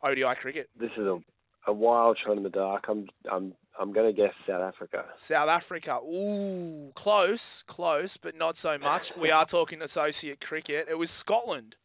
ODI 0.00 0.36
cricket? 0.36 0.70
This 0.78 0.92
is 0.96 1.08
a, 1.08 1.18
a 1.66 1.72
wild 1.72 2.18
shot 2.24 2.36
in 2.36 2.44
the 2.44 2.50
dark. 2.50 2.84
I'm 2.88 3.08
I'm 3.28 3.54
I'm 3.78 3.92
going 3.92 4.06
to 4.06 4.12
guess 4.12 4.32
South 4.46 4.62
Africa. 4.62 5.04
South 5.16 5.48
Africa. 5.48 5.98
Ooh, 6.00 6.92
close, 6.94 7.62
close, 7.66 8.16
but 8.16 8.36
not 8.36 8.56
so 8.56 8.78
much. 8.78 9.12
We 9.16 9.30
are 9.30 9.44
talking 9.44 9.82
associate 9.82 10.40
cricket. 10.40 10.86
It 10.88 10.98
was 10.98 11.10
Scotland, 11.10 11.76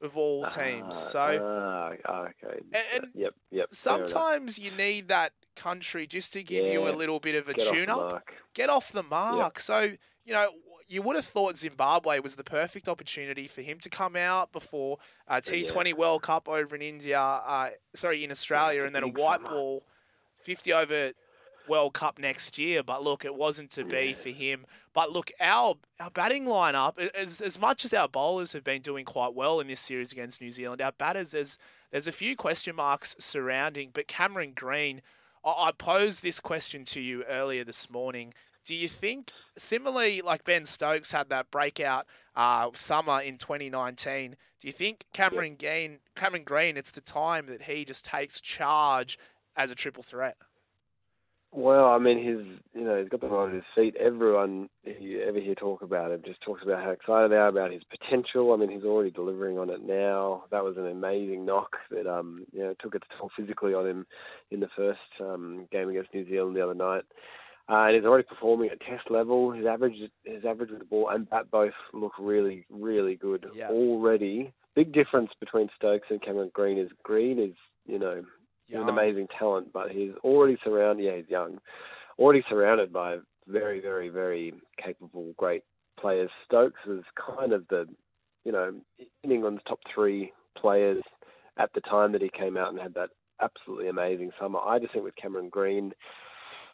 of 0.00 0.16
all 0.16 0.44
teams. 0.46 0.96
So 0.96 1.18
Ah, 1.42 1.92
ah, 2.06 2.26
okay. 2.44 2.60
And- 2.94 3.08
yep, 3.14 3.34
yep. 3.50 3.68
sometimes 3.72 4.58
you 4.58 4.70
need 4.72 5.08
that 5.08 5.32
country 5.56 6.06
just 6.06 6.32
to 6.34 6.42
give 6.42 6.66
you 6.66 6.88
a 6.88 6.94
little 6.94 7.18
bit 7.18 7.34
of 7.34 7.48
a 7.48 7.54
Get 7.54 7.66
off 7.66 7.72
the 7.72 7.76
tune 7.76 7.90
up, 7.90 8.28
get 8.54 8.70
off 8.70 8.92
the 8.92 9.02
mark. 9.02 9.60
So 9.60 9.80
you 10.24 10.32
know. 10.32 10.48
You 10.90 11.02
would 11.02 11.16
have 11.16 11.26
thought 11.26 11.58
Zimbabwe 11.58 12.18
was 12.18 12.36
the 12.36 12.44
perfect 12.44 12.88
opportunity 12.88 13.46
for 13.46 13.60
him 13.60 13.78
to 13.80 13.90
come 13.90 14.16
out 14.16 14.52
before 14.52 14.96
uh, 15.26 15.34
T20 15.34 15.92
World 15.92 16.22
Cup 16.22 16.48
over 16.48 16.74
in 16.74 16.80
India, 16.80 17.20
uh, 17.20 17.68
sorry, 17.94 18.24
in 18.24 18.30
Australia, 18.30 18.84
and 18.84 18.94
then 18.94 19.02
a 19.02 19.08
white 19.08 19.44
ball 19.44 19.82
50 20.44 20.72
over 20.72 21.12
World 21.68 21.94
Cup 21.94 22.18
next 22.18 22.58
year. 22.58 22.82
But 22.82 23.02
look, 23.02 23.24
it 23.24 23.34
wasn't 23.34 23.70
to 23.72 23.84
be 23.84 24.12
for 24.12 24.30
him. 24.30 24.66
But 24.92 25.12
look, 25.12 25.30
our 25.40 25.76
our 26.00 26.10
batting 26.10 26.46
lineup, 26.46 26.98
as 27.14 27.40
as 27.40 27.60
much 27.60 27.84
as 27.84 27.94
our 27.94 28.08
bowlers 28.08 28.52
have 28.52 28.64
been 28.64 28.82
doing 28.82 29.04
quite 29.04 29.34
well 29.34 29.60
in 29.60 29.68
this 29.68 29.80
series 29.80 30.12
against 30.12 30.40
New 30.40 30.50
Zealand, 30.50 30.80
our 30.80 30.92
batters 30.92 31.32
there's 31.32 31.58
there's 31.90 32.06
a 32.06 32.12
few 32.12 32.36
question 32.36 32.76
marks 32.76 33.16
surrounding. 33.18 33.90
But 33.92 34.08
Cameron 34.08 34.52
Green, 34.54 35.02
I 35.44 35.72
posed 35.76 36.22
this 36.22 36.40
question 36.40 36.84
to 36.84 37.00
you 37.00 37.24
earlier 37.24 37.64
this 37.64 37.90
morning. 37.90 38.34
Do 38.64 38.74
you 38.74 38.88
think, 38.88 39.32
similarly, 39.56 40.20
like 40.20 40.44
Ben 40.44 40.66
Stokes 40.66 41.10
had 41.10 41.30
that 41.30 41.50
breakout 41.50 42.06
uh, 42.36 42.68
summer 42.74 43.18
in 43.20 43.38
2019, 43.38 44.36
do 44.60 44.66
you 44.66 44.72
think 44.72 45.04
Cameron 45.14 45.56
Green, 45.58 46.00
Cameron 46.16 46.42
Green, 46.44 46.76
it's 46.76 46.90
the 46.90 47.00
time 47.00 47.46
that 47.46 47.62
he 47.62 47.84
just 47.84 48.04
takes 48.04 48.40
charge 48.40 49.18
as 49.56 49.70
a 49.70 49.74
triple 49.74 50.02
threat? 50.02 50.36
Well, 51.50 51.86
I 51.86 51.98
mean, 51.98 52.18
he's 52.18 52.60
you 52.74 52.86
know 52.86 53.00
he's 53.00 53.08
got 53.08 53.22
the 53.22 53.28
on 53.28 53.54
his 53.54 53.64
feet. 53.74 53.96
Everyone 53.96 54.68
you 54.84 55.22
ever 55.22 55.40
hear 55.40 55.54
talk 55.54 55.80
about 55.80 56.12
him 56.12 56.22
just 56.24 56.42
talks 56.42 56.62
about 56.62 56.84
how 56.84 56.90
excited 56.90 57.30
they 57.30 57.36
are 57.36 57.48
about 57.48 57.72
his 57.72 57.82
potential. 57.84 58.52
I 58.52 58.56
mean, 58.56 58.70
he's 58.70 58.84
already 58.84 59.10
delivering 59.10 59.58
on 59.58 59.70
it 59.70 59.82
now. 59.82 60.44
That 60.50 60.62
was 60.62 60.76
an 60.76 60.86
amazing 60.86 61.46
knock 61.46 61.76
that 61.90 62.06
um 62.06 62.44
you 62.52 62.60
know 62.60 62.74
took 62.80 62.94
its 62.94 63.06
toll 63.18 63.30
physically 63.34 63.72
on 63.72 63.86
him 63.86 64.06
in 64.50 64.60
the 64.60 64.68
first 64.76 65.00
um, 65.20 65.66
game 65.72 65.88
against 65.88 66.12
New 66.12 66.28
Zealand 66.28 66.54
the 66.54 66.62
other 66.62 66.74
night. 66.74 67.04
Uh, 67.70 67.84
and 67.84 67.96
he's 67.96 68.04
already 68.04 68.26
performing 68.26 68.70
at 68.70 68.80
test 68.80 69.10
level. 69.10 69.50
His 69.52 69.66
average, 69.66 69.96
his 70.24 70.44
average 70.44 70.70
with 70.70 70.78
the 70.78 70.86
ball 70.86 71.10
and 71.10 71.28
bat 71.28 71.50
both 71.50 71.74
look 71.92 72.12
really, 72.18 72.64
really 72.70 73.14
good 73.14 73.46
yeah. 73.54 73.68
already. 73.68 74.52
Big 74.74 74.92
difference 74.92 75.30
between 75.38 75.68
Stokes 75.76 76.06
and 76.08 76.22
Cameron 76.22 76.50
Green 76.54 76.78
is 76.78 76.88
Green 77.02 77.38
is, 77.38 77.54
you 77.86 77.98
know, 77.98 78.22
He's 78.68 78.78
an 78.78 78.88
amazing 78.88 79.28
talent, 79.38 79.72
but 79.72 79.90
he's 79.90 80.12
already 80.22 80.58
surrounded. 80.62 81.04
Yeah, 81.04 81.16
he's 81.16 81.30
young, 81.30 81.58
already 82.18 82.44
surrounded 82.48 82.92
by 82.92 83.16
very, 83.46 83.80
very, 83.80 84.08
very 84.10 84.52
capable, 84.82 85.32
great 85.36 85.62
players. 85.98 86.30
Stokes 86.44 86.80
is 86.86 87.02
kind 87.36 87.52
of 87.52 87.66
the, 87.68 87.86
you 88.44 88.52
know, 88.52 88.74
in 89.24 89.32
England's 89.32 89.62
top 89.66 89.80
three 89.92 90.32
players 90.56 91.02
at 91.58 91.72
the 91.74 91.80
time 91.80 92.12
that 92.12 92.22
he 92.22 92.30
came 92.30 92.56
out 92.56 92.70
and 92.70 92.78
had 92.78 92.94
that 92.94 93.10
absolutely 93.40 93.88
amazing 93.88 94.30
summer. 94.40 94.58
I 94.60 94.78
just 94.78 94.92
think 94.92 95.04
with 95.04 95.16
Cameron 95.16 95.48
Green, 95.48 95.92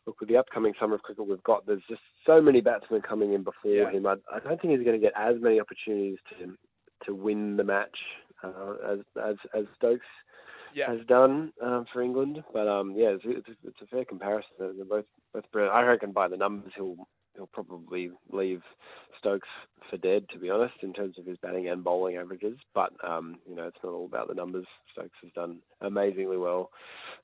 look, 0.07 0.21
with 0.21 0.29
the 0.29 0.37
upcoming 0.37 0.73
summer 0.79 0.97
of 0.97 1.03
cricket 1.03 1.27
we've 1.27 1.43
got, 1.43 1.67
there's 1.67 1.83
just 1.89 2.03
so 2.27 2.41
many 2.41 2.61
batsmen 2.61 3.03
coming 3.03 3.33
in 3.33 3.45
before 3.45 3.73
yeah. 3.73 3.91
him. 3.91 4.07
I, 4.07 4.15
I 4.35 4.41
don't 4.41 4.61
think 4.61 4.77
he's 4.77 4.85
going 4.85 5.01
to 5.01 5.05
get 5.05 5.13
as 5.17 5.37
many 5.41 5.61
opportunities 5.61 6.19
to 6.31 6.57
to 7.07 7.15
win 7.15 7.57
the 7.57 7.65
match 7.65 7.97
uh, 8.43 8.75
as 8.93 8.99
as 9.23 9.37
as 9.55 9.65
Stokes 9.77 10.07
yeah. 10.75 10.91
has 10.91 11.07
done 11.07 11.53
um, 11.63 11.87
for 11.93 12.03
England. 12.03 12.43
But 12.53 12.69
um, 12.69 12.95
yeah, 12.97 13.09
it's, 13.11 13.25
it's, 13.27 13.59
it's, 13.65 13.83
a 13.83 13.87
fair 13.87 14.05
comparison. 14.05 14.51
They're 14.59 14.85
both 14.85 15.07
both 15.33 15.45
brilliant. 15.53 15.77
I 15.77 15.83
reckon 15.83 16.13
by 16.13 16.29
the 16.29 16.37
numbers 16.37 16.73
he'll 16.77 16.97
he'll 17.35 17.47
probably 17.47 18.11
leave 18.31 18.63
Stokes 19.19 19.49
for 19.91 19.97
dead, 19.97 20.27
to 20.31 20.39
be 20.39 20.51
honest, 20.51 20.75
in 20.83 20.93
terms 20.93 21.19
of 21.19 21.27
his 21.27 21.39
batting 21.39 21.69
and 21.69 21.83
bowling 21.83 22.17
averages. 22.17 22.59
But 22.75 22.93
um, 23.07 23.39
you 23.49 23.55
know, 23.55 23.67
it's 23.67 23.79
not 23.83 23.93
all 23.93 24.07
about 24.07 24.29
the 24.29 24.35
numbers. 24.35 24.67
Stokes 24.93 25.17
has 25.23 25.33
done 25.33 25.59
amazingly 25.81 26.37
well 26.37 26.71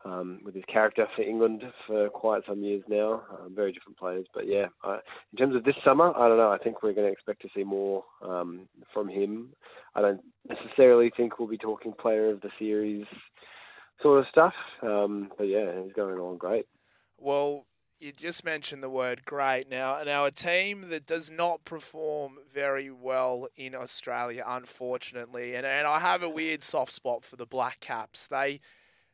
um, 0.05 0.41
with 0.45 0.55
his 0.55 0.65
character 0.73 1.07
for 1.15 1.23
England 1.23 1.63
for 1.87 2.09
quite 2.09 2.43
some 2.49 2.63
years 2.63 2.83
now. 2.89 3.23
Um, 3.33 3.55
very 3.55 3.73
different 3.73 3.99
players, 3.99 4.27
but 4.35 4.47
yeah, 4.47 4.67
I, 4.83 4.99
in 5.33 5.39
terms 5.39 5.57
of 5.57 5.65
this 5.65 5.77
summer, 5.85 6.13
I 6.17 6.29
don't 6.29 6.39
know. 6.39 6.51
I 6.51 6.59
think 6.59 6.83
we're 6.83 6.93
going 6.93 7.07
to 7.07 7.13
expect 7.13 7.43
to 7.43 7.49
see 7.55 7.65
more 7.65 8.05
um, 8.23 8.69
from 8.93 9.09
him. 9.09 9.51
I 9.95 10.01
don't 10.01 10.21
necessarily 10.49 11.11
think 11.17 11.39
we'll 11.39 11.49
be 11.49 11.59
talking 11.59 11.93
player 11.93 12.31
of 12.31 12.41
the 12.41 12.51
series 12.59 13.07
sort 14.03 14.21
of 14.21 14.27
stuff. 14.31 14.55
Um, 14.83 15.31
but 15.37 15.45
yeah, 15.45 15.83
he's 15.83 15.93
going 15.93 16.19
along 16.19 16.39
great. 16.39 16.67
Well, 17.19 17.67
you 18.01 18.13
just 18.13 18.45
mentioned 18.45 18.83
the 18.83 18.89
word 18.89 19.25
great. 19.27 19.69
Now, 19.69 20.03
now 20.05 20.25
a 20.25 20.31
team 20.31 20.89
that 20.89 21.05
does 21.05 21.31
not 21.31 21.65
perform 21.65 22.39
very 22.53 22.91
well 22.91 23.49
in 23.57 23.75
Australia, 23.75 24.43
unfortunately, 24.47 25.55
and, 25.55 25.67
and 25.67 25.87
I 25.87 25.99
have 25.99 26.23
a 26.23 26.29
weird 26.29 26.63
soft 26.63 26.93
spot 26.93 27.25
for 27.25 27.37
the 27.37 27.47
Black 27.47 27.81
Caps. 27.81 28.27
They 28.27 28.61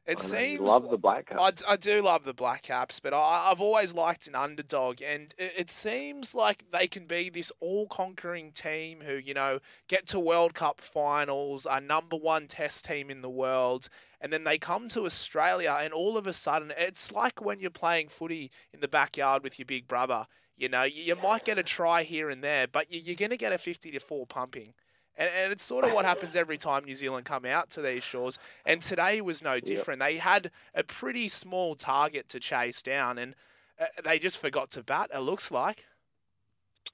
it 0.07 0.21
seems 0.21 0.61
love 0.61 0.89
the 0.89 0.99
black 0.99 1.27
caps. 1.27 1.63
I, 1.67 1.73
I 1.73 1.77
do 1.77 2.01
love 2.03 2.25
the 2.25 2.35
Black 2.35 2.63
Caps, 2.63 3.01
but 3.01 3.13
I, 3.13 3.51
I've 3.51 3.61
always 3.61 3.95
liked 3.95 4.27
an 4.29 4.35
underdog, 4.35 5.03
and 5.03 5.35
it, 5.37 5.53
it 5.59 5.71
seems 5.71 6.35
like 6.35 6.65
they 6.71 6.87
can 6.87 7.05
be 7.05 7.29
this 7.29 7.51
all-conquering 7.61 8.53
team 8.53 9.01
who, 9.01 9.15
you 9.15 9.35
know, 9.35 9.59
get 9.89 10.07
to 10.09 10.21
World 10.21 10.55
Cup 10.55 10.81
finals, 10.81 11.67
are 11.67 11.81
number 11.81 12.17
one 12.17 12.47
Test 12.47 12.85
team 12.85 13.11
in 13.11 13.23
the 13.23 13.31
world, 13.31 13.89
and 14.21 14.33
then 14.33 14.45
they 14.45 14.59
come 14.59 14.89
to 14.89 15.07
Australia, 15.07 15.77
and 15.81 15.93
all 15.93 16.17
of 16.17 16.27
a 16.27 16.33
sudden, 16.33 16.73
it's 16.77 17.11
like 17.11 17.45
when 17.45 17.59
you're 17.59 17.71
playing 17.71 18.09
footy 18.09 18.51
in 18.73 18.81
the 18.81 18.89
backyard 18.89 19.43
with 19.43 19.59
your 19.59 19.67
big 19.67 19.89
brother. 19.89 20.27
You 20.57 20.69
know, 20.69 20.85
you, 20.85 21.03
you 21.03 21.17
might 21.17 21.45
get 21.45 21.59
a 21.59 21.63
try 21.63 22.05
here 22.05 22.31
and 22.31 22.43
there, 22.45 22.67
but 22.67 22.93
you, 22.93 23.01
you're 23.05 23.17
going 23.17 23.31
to 23.31 23.37
get 23.37 23.53
a 23.53 23.59
50 23.59 23.91
to 23.91 24.01
4 24.01 24.27
pumping. 24.27 24.75
And, 25.17 25.31
and 25.35 25.53
it's 25.53 25.65
sort 25.65 25.85
of 25.85 25.93
what 25.93 26.05
happens 26.05 26.37
every 26.37 26.59
time 26.59 26.85
New 26.85 26.95
Zealand 26.95 27.25
come 27.25 27.45
out 27.45 27.71
to 27.71 27.83
these 27.83 28.05
shores. 28.05 28.39
And 28.65 28.83
today 28.83 29.21
was 29.21 29.43
no 29.43 29.61
different. 29.61 30.01
Yep. 30.01 30.09
They 30.09 30.17
had 30.17 30.51
a 30.75 30.83
pretty 30.83 31.29
small 31.29 31.75
target 31.75 32.29
to 32.31 32.41
chase 32.41 32.83
down, 32.83 33.19
and 33.19 33.35
uh, 33.81 33.87
they 34.05 34.19
just 34.19 34.39
forgot 34.39 34.71
to 34.73 34.83
bat. 34.83 35.11
It 35.15 35.21
looks 35.21 35.51
like. 35.51 35.85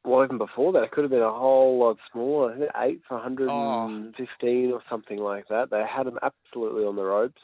Well, 0.05 0.25
even 0.25 0.39
before 0.39 0.73
that, 0.73 0.83
it 0.83 0.91
could 0.91 1.05
have 1.05 1.11
been 1.11 1.23
a 1.23 1.33
whole 1.33 1.79
lot 1.79 1.97
smaller. 2.11 2.53
I 2.53 2.59
think 2.59 2.71
eight 2.77 3.03
for 3.07 3.15
115 3.15 4.71
oh. 4.71 4.75
or 4.75 4.83
something 4.91 5.19
like 5.19 5.47
that. 5.49 5.71
They 5.71 5.85
had 5.89 6.07
them 6.07 6.19
absolutely 6.23 6.85
on 6.85 6.97
the 6.97 7.05
ropes. 7.05 7.43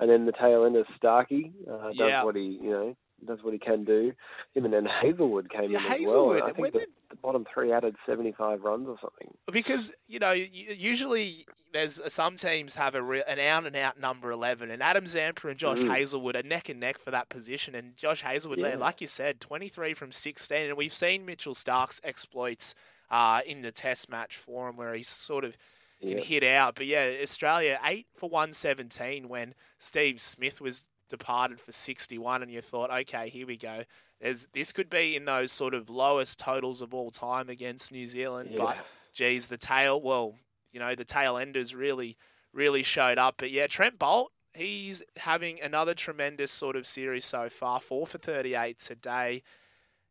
And 0.00 0.08
then 0.08 0.26
the 0.26 0.32
tail 0.32 0.64
end 0.64 0.76
of 0.76 0.86
Starkey 0.96 1.52
uh, 1.68 1.88
does 1.88 1.96
yeah. 1.96 2.22
what 2.22 2.36
he, 2.36 2.58
you 2.62 2.70
know, 2.70 2.96
does 3.26 3.42
what 3.42 3.52
he 3.52 3.58
can 3.58 3.84
do. 3.84 4.12
Him 4.54 4.64
and 4.64 4.72
then 4.72 4.86
Hazlewood 4.86 5.50
came 5.50 5.70
yeah, 5.70 5.78
in 5.78 5.84
Hazlewood. 5.84 6.36
as 6.36 6.42
well. 6.42 6.48
I 6.48 6.52
think 6.52 6.72
the, 6.72 6.78
did... 6.80 6.88
the, 7.10 7.16
bottom 7.16 7.46
three 7.52 7.72
added 7.72 7.96
75 8.06 8.62
runs 8.62 8.88
or 8.88 8.96
something. 9.00 9.34
Because, 9.50 9.92
you 10.06 10.18
know, 10.18 10.32
usually 10.32 11.46
there's 11.72 12.00
some 12.12 12.36
teams 12.36 12.76
have 12.76 12.94
a 12.94 13.02
re- 13.02 13.24
an 13.26 13.38
out 13.38 13.66
and 13.66 13.76
out 13.76 13.98
number 14.00 14.30
11 14.30 14.70
and 14.70 14.82
Adam 14.82 15.06
Zampa 15.06 15.48
and 15.48 15.58
Josh 15.58 15.78
mm. 15.78 15.94
Hazlewood 15.94 16.36
are 16.36 16.42
neck 16.42 16.68
and 16.68 16.80
neck 16.80 16.98
for 16.98 17.10
that 17.10 17.28
position 17.28 17.74
and 17.74 17.96
Josh 17.96 18.22
Hazlewood, 18.22 18.58
yeah. 18.58 18.76
like 18.76 19.00
you 19.00 19.06
said 19.06 19.40
23 19.40 19.94
from 19.94 20.12
16 20.12 20.68
and 20.68 20.76
we've 20.76 20.92
seen 20.92 21.26
Mitchell 21.26 21.54
Stark's 21.54 22.00
exploits 22.04 22.74
uh, 23.10 23.40
in 23.46 23.62
the 23.62 23.72
test 23.72 24.10
match 24.10 24.36
for 24.36 24.68
him 24.68 24.76
where 24.76 24.94
he's 24.94 25.08
sort 25.08 25.44
of 25.44 25.56
can 26.00 26.10
yeah. 26.10 26.20
hit 26.20 26.44
out 26.44 26.76
but 26.76 26.86
yeah 26.86 27.16
Australia 27.20 27.78
8 27.84 28.06
for 28.14 28.30
117 28.30 29.28
when 29.28 29.54
Steve 29.78 30.20
Smith 30.20 30.60
was 30.60 30.88
departed 31.08 31.60
for 31.60 31.72
61 31.72 32.42
and 32.42 32.50
you 32.50 32.60
thought, 32.60 32.90
okay, 32.90 33.28
here 33.28 33.46
we 33.46 33.56
go. 33.56 33.82
There's, 34.20 34.48
this 34.52 34.72
could 34.72 34.90
be 34.90 35.16
in 35.16 35.24
those 35.24 35.52
sort 35.52 35.74
of 35.74 35.90
lowest 35.90 36.38
totals 36.38 36.82
of 36.82 36.92
all 36.94 37.10
time 37.10 37.48
against 37.48 37.92
New 37.92 38.06
Zealand. 38.06 38.50
Yeah. 38.52 38.58
But, 38.58 38.76
geez, 39.14 39.48
the 39.48 39.56
tail, 39.56 40.00
well, 40.00 40.34
you 40.72 40.80
know, 40.80 40.94
the 40.94 41.04
tail 41.04 41.36
enders 41.36 41.74
really, 41.74 42.16
really 42.52 42.82
showed 42.82 43.18
up. 43.18 43.36
But, 43.38 43.50
yeah, 43.50 43.66
Trent 43.66 43.98
Boult, 43.98 44.26
he's 44.54 45.02
having 45.16 45.60
another 45.60 45.94
tremendous 45.94 46.50
sort 46.50 46.76
of 46.76 46.86
series 46.86 47.24
so 47.24 47.48
far. 47.48 47.80
Four 47.80 48.06
for 48.06 48.18
38 48.18 48.78
today. 48.78 49.42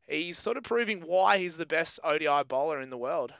He's 0.07 0.37
sort 0.37 0.55
of 0.55 0.63
proving 0.63 1.01
why 1.01 1.37
he's 1.37 1.57
the 1.57 1.65
best 1.65 1.99
ODI 2.03 2.43
bowler 2.47 2.79
in 2.79 2.89
the 2.89 2.97
world. 2.97 3.33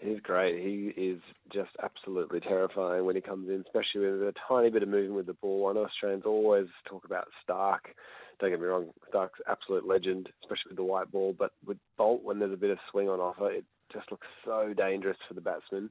He's 0.00 0.20
great. 0.20 0.62
He 0.62 0.92
is 1.00 1.20
just 1.52 1.70
absolutely 1.82 2.40
terrifying 2.40 3.04
when 3.04 3.16
he 3.16 3.20
comes 3.20 3.50
in, 3.50 3.62
especially 3.66 4.00
with 4.00 4.22
a 4.22 4.34
tiny 4.48 4.70
bit 4.70 4.82
of 4.82 4.88
movement 4.88 5.14
with 5.14 5.26
the 5.26 5.34
ball. 5.34 5.68
I 5.68 5.74
know 5.74 5.84
Australians 5.84 6.24
always 6.24 6.68
talk 6.88 7.04
about 7.04 7.28
Stark. 7.42 7.94
Don't 8.38 8.50
get 8.50 8.60
me 8.60 8.66
wrong, 8.66 8.86
Stark's 9.08 9.40
absolute 9.46 9.86
legend, 9.86 10.30
especially 10.42 10.70
with 10.70 10.78
the 10.78 10.84
white 10.84 11.12
ball. 11.12 11.34
But 11.38 11.52
with 11.66 11.76
Boult, 11.98 12.22
when 12.22 12.38
there's 12.38 12.54
a 12.54 12.56
bit 12.56 12.70
of 12.70 12.78
swing 12.90 13.10
on 13.10 13.20
offer, 13.20 13.50
it 13.50 13.64
just 13.92 14.10
looks 14.10 14.26
so 14.42 14.72
dangerous 14.74 15.18
for 15.28 15.34
the 15.34 15.42
batsman. 15.42 15.90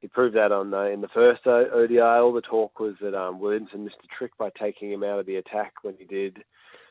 He 0.00 0.08
proved 0.08 0.34
that 0.34 0.50
on 0.50 0.72
uh, 0.72 0.84
in 0.84 1.02
the 1.02 1.08
first 1.08 1.46
ODI. 1.46 2.00
All 2.00 2.32
the 2.32 2.40
talk 2.40 2.80
was 2.80 2.94
that 3.02 3.14
um, 3.14 3.38
Williamson 3.38 3.84
missed 3.84 3.96
a 4.02 4.16
trick 4.16 4.32
by 4.38 4.50
taking 4.58 4.90
him 4.90 5.04
out 5.04 5.18
of 5.18 5.26
the 5.26 5.36
attack 5.36 5.74
when 5.82 5.94
he 5.98 6.04
did. 6.04 6.42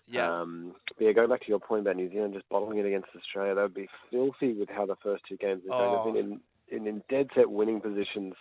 Yeah. 0.07 0.41
Um, 0.41 0.75
yeah, 0.99 1.11
going 1.11 1.29
back 1.29 1.41
to 1.41 1.47
your 1.47 1.59
point 1.59 1.81
about 1.81 1.95
New 1.95 2.11
Zealand 2.11 2.33
just 2.33 2.47
bottling 2.49 2.77
it 2.77 2.85
against 2.85 3.09
Australia, 3.15 3.55
that 3.55 3.61
would 3.61 3.73
be 3.73 3.89
filthy 4.11 4.53
with 4.53 4.69
how 4.69 4.85
the 4.85 4.95
first 5.01 5.23
two 5.27 5.37
games 5.37 5.63
have 5.63 5.73
oh. 5.73 6.11
been 6.11 6.17
in 6.23 6.39
in, 6.71 6.87
in 6.87 7.03
dead 7.09 7.27
set 7.35 7.49
winning 7.49 7.81
positions 7.81 8.33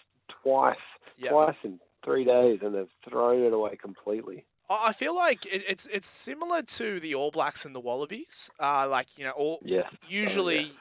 twice, 0.42 0.76
yep. 1.18 1.32
twice 1.32 1.56
in 1.64 1.78
three 2.04 2.24
days, 2.24 2.60
and 2.62 2.74
they've 2.74 2.88
thrown 3.08 3.42
it 3.42 3.52
away 3.52 3.76
completely. 3.76 4.44
I 4.68 4.92
feel 4.92 5.16
like 5.16 5.46
it's 5.46 5.86
it's 5.86 6.06
similar 6.06 6.62
to 6.62 7.00
the 7.00 7.14
All 7.16 7.32
Blacks 7.32 7.64
and 7.64 7.74
the 7.74 7.80
Wallabies. 7.80 8.50
Uh, 8.60 8.86
like 8.88 9.18
you 9.18 9.24
know, 9.24 9.32
all 9.32 9.58
yeah. 9.64 9.88
usually. 10.08 10.58
Oh, 10.58 10.62
yeah. 10.62 10.72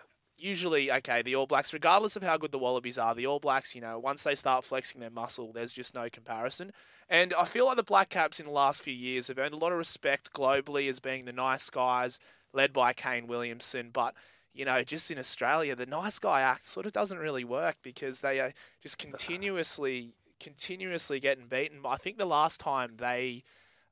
Usually, 0.42 0.90
okay, 0.90 1.22
the 1.22 1.36
All 1.36 1.48
Blacks, 1.48 1.74
regardless 1.74 2.16
of 2.16 2.24
how 2.24 2.38
good 2.38 2.54
the 2.54 2.58
Wallabies 2.58 2.98
are, 2.98 3.14
the 3.14 3.26
All 3.26 3.42
Blacks, 3.42 3.76
you 3.76 3.82
know, 3.82 4.00
once 4.00 4.24
they 4.24 4.36
start 4.36 4.64
flexing 4.64 5.02
their 5.02 5.10
muscle, 5.10 5.52
there's 5.52 5.74
just 5.74 5.94
no 5.94 6.08
comparison. 6.10 6.72
And 7.10 7.34
I 7.34 7.44
feel 7.44 7.66
like 7.66 7.76
the 7.76 7.84
Black 7.84 8.08
Caps 8.08 8.40
in 8.40 8.46
the 8.46 8.52
last 8.54 8.82
few 8.82 8.94
years 8.94 9.28
have 9.28 9.38
earned 9.38 9.54
a 9.54 9.58
lot 9.58 9.74
of 9.74 9.78
respect 9.78 10.32
globally 10.32 10.88
as 10.88 11.02
being 11.02 11.26
the 11.26 11.34
nice 11.34 11.70
guys, 11.70 12.20
led 12.54 12.72
by 12.72 12.94
Kane 12.94 13.28
Williamson. 13.28 13.90
But 13.92 14.14
you 14.60 14.66
know, 14.66 14.84
just 14.84 15.10
in 15.10 15.18
Australia, 15.18 15.74
the 15.74 15.86
nice 15.86 16.20
guy 16.20 16.42
act 16.42 16.66
sort 16.66 16.86
of 16.86 16.92
doesn't 16.92 17.18
really 17.18 17.46
work 17.46 17.78
because 17.82 18.20
they 18.20 18.42
are 18.42 18.52
just 18.84 18.98
continuously, 19.08 20.16
continuously 20.38 21.22
getting 21.22 21.48
beaten. 21.48 21.80
I 21.86 21.96
think 21.96 22.18
the 22.18 22.26
last 22.26 22.60
time 22.60 22.96
they 22.98 23.44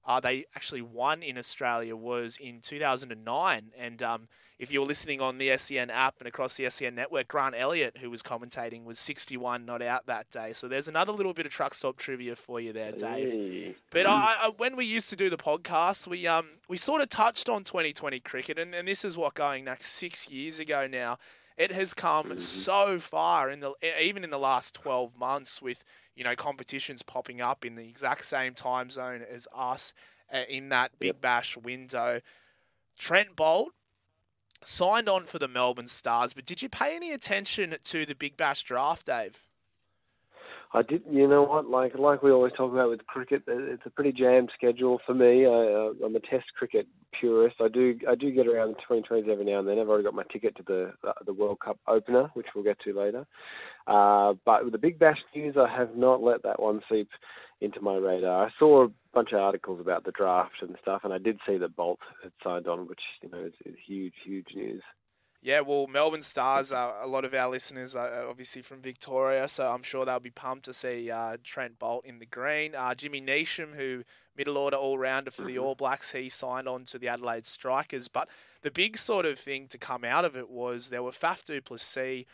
uh, 0.06 0.20
they 0.20 0.44
actually 0.56 0.82
won 0.82 1.24
in 1.24 1.38
Australia 1.38 1.96
was 1.96 2.38
in 2.38 2.60
2009. 2.60 3.72
And 3.78 4.04
um, 4.04 4.28
if 4.60 4.72
you 4.72 4.80
were 4.80 4.88
listening 4.88 5.22
on 5.22 5.38
the 5.38 5.56
SEN 5.58 5.90
app 5.92 6.16
and 6.20 6.28
across 6.28 6.58
the 6.58 6.70
SEN 6.70 6.96
network, 6.96 7.28
Grant 7.28 7.54
Elliott, 7.56 7.98
who 7.98 8.10
was 8.10 8.24
commentating, 8.24 8.86
was 8.86 8.98
61 8.98 9.66
not 9.66 9.82
out 9.82 10.08
that 10.08 10.30
day. 10.32 10.52
So 10.54 10.68
there's 10.68 10.88
another 10.88 11.12
little 11.12 11.34
bit 11.34 11.46
of 11.46 11.52
truck 11.52 11.76
stop 11.76 11.98
trivia 11.98 12.36
for 12.36 12.60
you 12.60 12.74
there, 12.74 12.92
Dave. 12.92 13.32
Hey. 13.32 13.76
But 13.92 14.08
I, 14.08 14.36
I, 14.40 14.52
when 14.58 14.76
we 14.76 14.86
used 14.86 15.10
to 15.12 15.16
do 15.16 15.30
the 15.30 15.38
podcast, 15.38 16.08
we 16.08 16.26
um 16.26 16.48
we 16.68 16.78
sort 16.78 17.02
of 17.02 17.10
touched 17.10 17.50
on 17.50 17.64
2020 17.64 18.20
cricket, 18.22 18.58
and, 18.58 18.74
and 18.74 18.88
this 18.88 19.06
is 19.06 19.16
what 19.16 19.36
going 19.36 19.66
next 19.66 19.92
six 19.92 20.32
years 20.32 20.60
ago 20.60 20.88
now. 20.88 21.18
It 21.56 21.72
has 21.72 21.96
come 21.96 22.40
so 22.40 23.00
far 23.00 23.50
in 23.50 23.60
the 23.60 23.74
even 24.02 24.24
in 24.24 24.30
the 24.30 24.40
last 24.40 24.74
12 24.76 25.18
months 25.18 25.62
with 25.62 25.84
you 26.16 26.24
know 26.24 26.36
competitions 26.36 27.04
popping 27.04 27.42
up 27.42 27.64
in 27.64 27.76
the 27.76 27.88
exact 27.88 28.26
same 28.26 28.54
time 28.54 28.90
zone 28.90 29.24
as 29.32 29.48
us 29.56 29.94
uh, 30.34 30.42
in 30.50 30.70
that 30.70 30.98
Big 31.00 31.22
Bash 31.22 31.58
window. 31.58 32.22
Trent 32.98 33.36
Boult 33.36 33.68
signed 34.64 35.08
on 35.08 35.24
for 35.24 35.40
the 35.40 35.48
Melbourne 35.48 35.88
Stars, 35.88 36.34
but 36.34 36.46
did 36.46 36.62
you 36.62 36.70
pay 36.70 36.96
any 36.96 37.12
attention 37.12 37.76
to 37.84 38.06
the 38.06 38.16
Big 38.16 38.38
Bash 38.38 38.64
draft, 38.64 39.06
Dave? 39.06 39.47
I 40.74 40.82
did. 40.82 41.04
You 41.10 41.28
know 41.28 41.44
what? 41.44 41.70
Like 41.70 41.96
like 41.98 42.22
we 42.22 42.32
always 42.32 42.52
talk 42.54 42.72
about 42.72 42.90
with 42.90 43.06
cricket, 43.08 43.44
it's 43.48 43.86
a 43.86 43.90
pretty 43.90 44.12
jammed 44.12 44.52
schedule 44.54 45.00
for 45.06 45.14
me. 45.14 45.46
I, 45.46 45.50
uh, 45.50 46.06
I'm 46.06 46.16
a 46.16 46.20
Test 46.20 46.46
cricket 46.58 46.88
purist. 47.18 47.56
I 47.62 47.70
do 47.70 47.98
I 48.08 48.16
do 48.16 48.32
get 48.32 48.48
around 48.48 48.76
the 48.76 48.96
2020s 48.96 49.30
every 49.30 49.46
now 49.46 49.60
and 49.60 49.68
then. 49.68 49.80
I've 49.80 49.88
already 49.88 50.04
got 50.04 50.14
my 50.14 50.26
ticket 50.32 50.58
to 50.58 50.64
the 50.64 50.92
the 51.26 51.34
World 51.34 51.60
Cup 51.64 51.80
opener, 51.88 52.30
which 52.34 52.48
we'll 52.54 52.66
get 52.66 52.80
to 52.82 52.94
later. 52.94 53.26
Uh, 53.88 54.34
but 54.46 54.66
with 54.66 54.74
the 54.74 54.78
Big 54.80 55.00
Bash 55.00 55.20
news, 55.34 55.56
I 55.58 55.74
have 55.74 55.96
not 55.96 56.22
let 56.22 56.44
that 56.44 56.62
one 56.62 56.82
seep 56.92 57.10
into 57.62 57.82
my 57.82 57.96
radar. 57.96 58.48
I 58.48 58.50
saw 58.60 58.86
a 58.86 58.92
bunch 59.14 59.32
of 59.32 59.40
articles 59.40 59.80
about 59.80 60.04
the 60.04 60.12
draft 60.12 60.56
and 60.62 60.76
stuff, 60.82 61.02
and 61.04 61.14
I 61.14 61.18
did 61.18 61.40
see 61.48 61.58
that 61.58 61.78
Boult 61.78 61.98
had 62.22 62.34
signed 62.44 62.68
on, 62.68 62.88
which 62.88 63.02
you 63.22 63.30
know 63.30 63.46
is, 63.46 63.54
is 63.66 63.76
huge, 63.86 64.14
huge 64.26 64.48
news. 64.54 64.84
Yeah, 65.42 65.62
well, 65.62 65.86
Melbourne 65.86 66.24
Stars, 66.24 66.72
uh, 66.72 66.94
a 67.00 67.08
lot 67.08 67.24
of 67.24 67.34
our 67.34 67.48
listeners 67.48 67.96
are 67.96 68.28
obviously 68.28 68.64
from 68.64 68.82
Victoria, 68.82 69.48
so 69.48 69.72
I'm 69.72 69.84
sure 69.84 70.04
they'll 70.04 70.20
be 70.20 70.32
pumped 70.32 70.66
to 70.66 70.74
see 70.74 71.12
uh, 71.12 71.38
Trent 71.44 71.78
Boult 71.78 72.06
in 72.06 72.18
the 72.18 72.26
green. 72.26 72.74
Uh, 72.74 72.96
Jimmy 72.96 73.22
Neesham, 73.22 73.76
who 73.76 74.04
middle 74.36 74.58
order 74.58 74.78
all 74.78 74.98
rounder 74.98 75.30
for 75.30 75.44
the 75.44 75.60
All 75.60 75.76
Blacks, 75.76 76.12
he 76.12 76.28
signed 76.28 76.68
on 76.68 76.86
to 76.86 76.98
the 76.98 77.08
Adelaide 77.08 77.46
Strikers. 77.46 78.08
But 78.08 78.30
the 78.64 78.72
big 78.72 78.98
sort 78.98 79.26
of 79.26 79.38
thing 79.38 79.68
to 79.68 79.78
come 79.78 80.04
out 80.04 80.26
of 80.26 80.36
it 80.36 80.50
was 80.50 80.90
there 80.90 81.04
were 81.04 81.12
Faf 81.12 81.44
du 81.44 81.62
Plessis, 81.62 82.26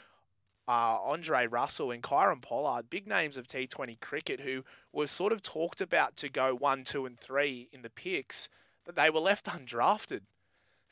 uh, 0.70 0.98
Andre 1.04 1.46
Russell, 1.46 1.92
and 1.92 2.02
Kieron 2.02 2.42
Pollard, 2.42 2.90
big 2.90 3.06
names 3.06 3.36
of 3.36 3.48
T20 3.48 4.00
cricket, 4.00 4.40
who 4.40 4.64
were 4.94 5.08
sort 5.08 5.34
of 5.34 5.42
talked 5.42 5.82
about 5.82 6.16
to 6.18 6.30
go 6.30 6.56
one, 6.56 6.86
two, 6.86 7.06
and 7.06 7.20
three 7.20 7.68
in 7.74 7.82
the 7.82 7.90
picks, 7.90 8.48
but 8.86 8.96
they 8.96 9.10
were 9.10 9.20
left 9.20 9.46
undrafted. 9.48 10.22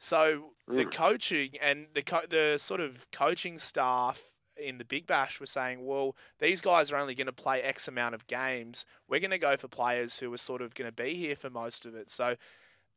So 0.02 0.54
the 0.68 0.86
mm. 0.86 0.92
coaching 0.92 1.52
and 1.62 1.86
the 1.94 2.02
co- 2.02 2.26
the 2.28 2.58
sort 2.58 2.80
of 2.80 3.06
coaching 3.12 3.60
staff 3.60 4.32
in 4.58 4.80
the 4.80 4.84
Big 4.84 5.06
Bash 5.06 5.40
were 5.40 5.46
saying, 5.46 5.86
well, 5.86 6.16
these 6.40 6.60
guys 6.60 6.92
are 6.92 6.98
only 6.98 7.14
going 7.14 7.28
to 7.28 7.32
play 7.32 7.62
X 7.62 7.88
amount 7.88 8.16
of 8.16 8.26
games. 8.26 8.84
We're 9.08 9.20
going 9.20 9.30
to 9.30 9.38
go 9.38 9.56
for 9.58 9.68
players 9.68 10.18
who 10.18 10.34
are 10.34 10.38
sort 10.38 10.64
of 10.64 10.74
going 10.74 10.88
to 10.88 10.92
be 10.92 11.14
here 11.14 11.36
for 11.36 11.52
most 11.52 11.86
of 11.86 11.94
it. 11.94 12.10
So 12.10 12.36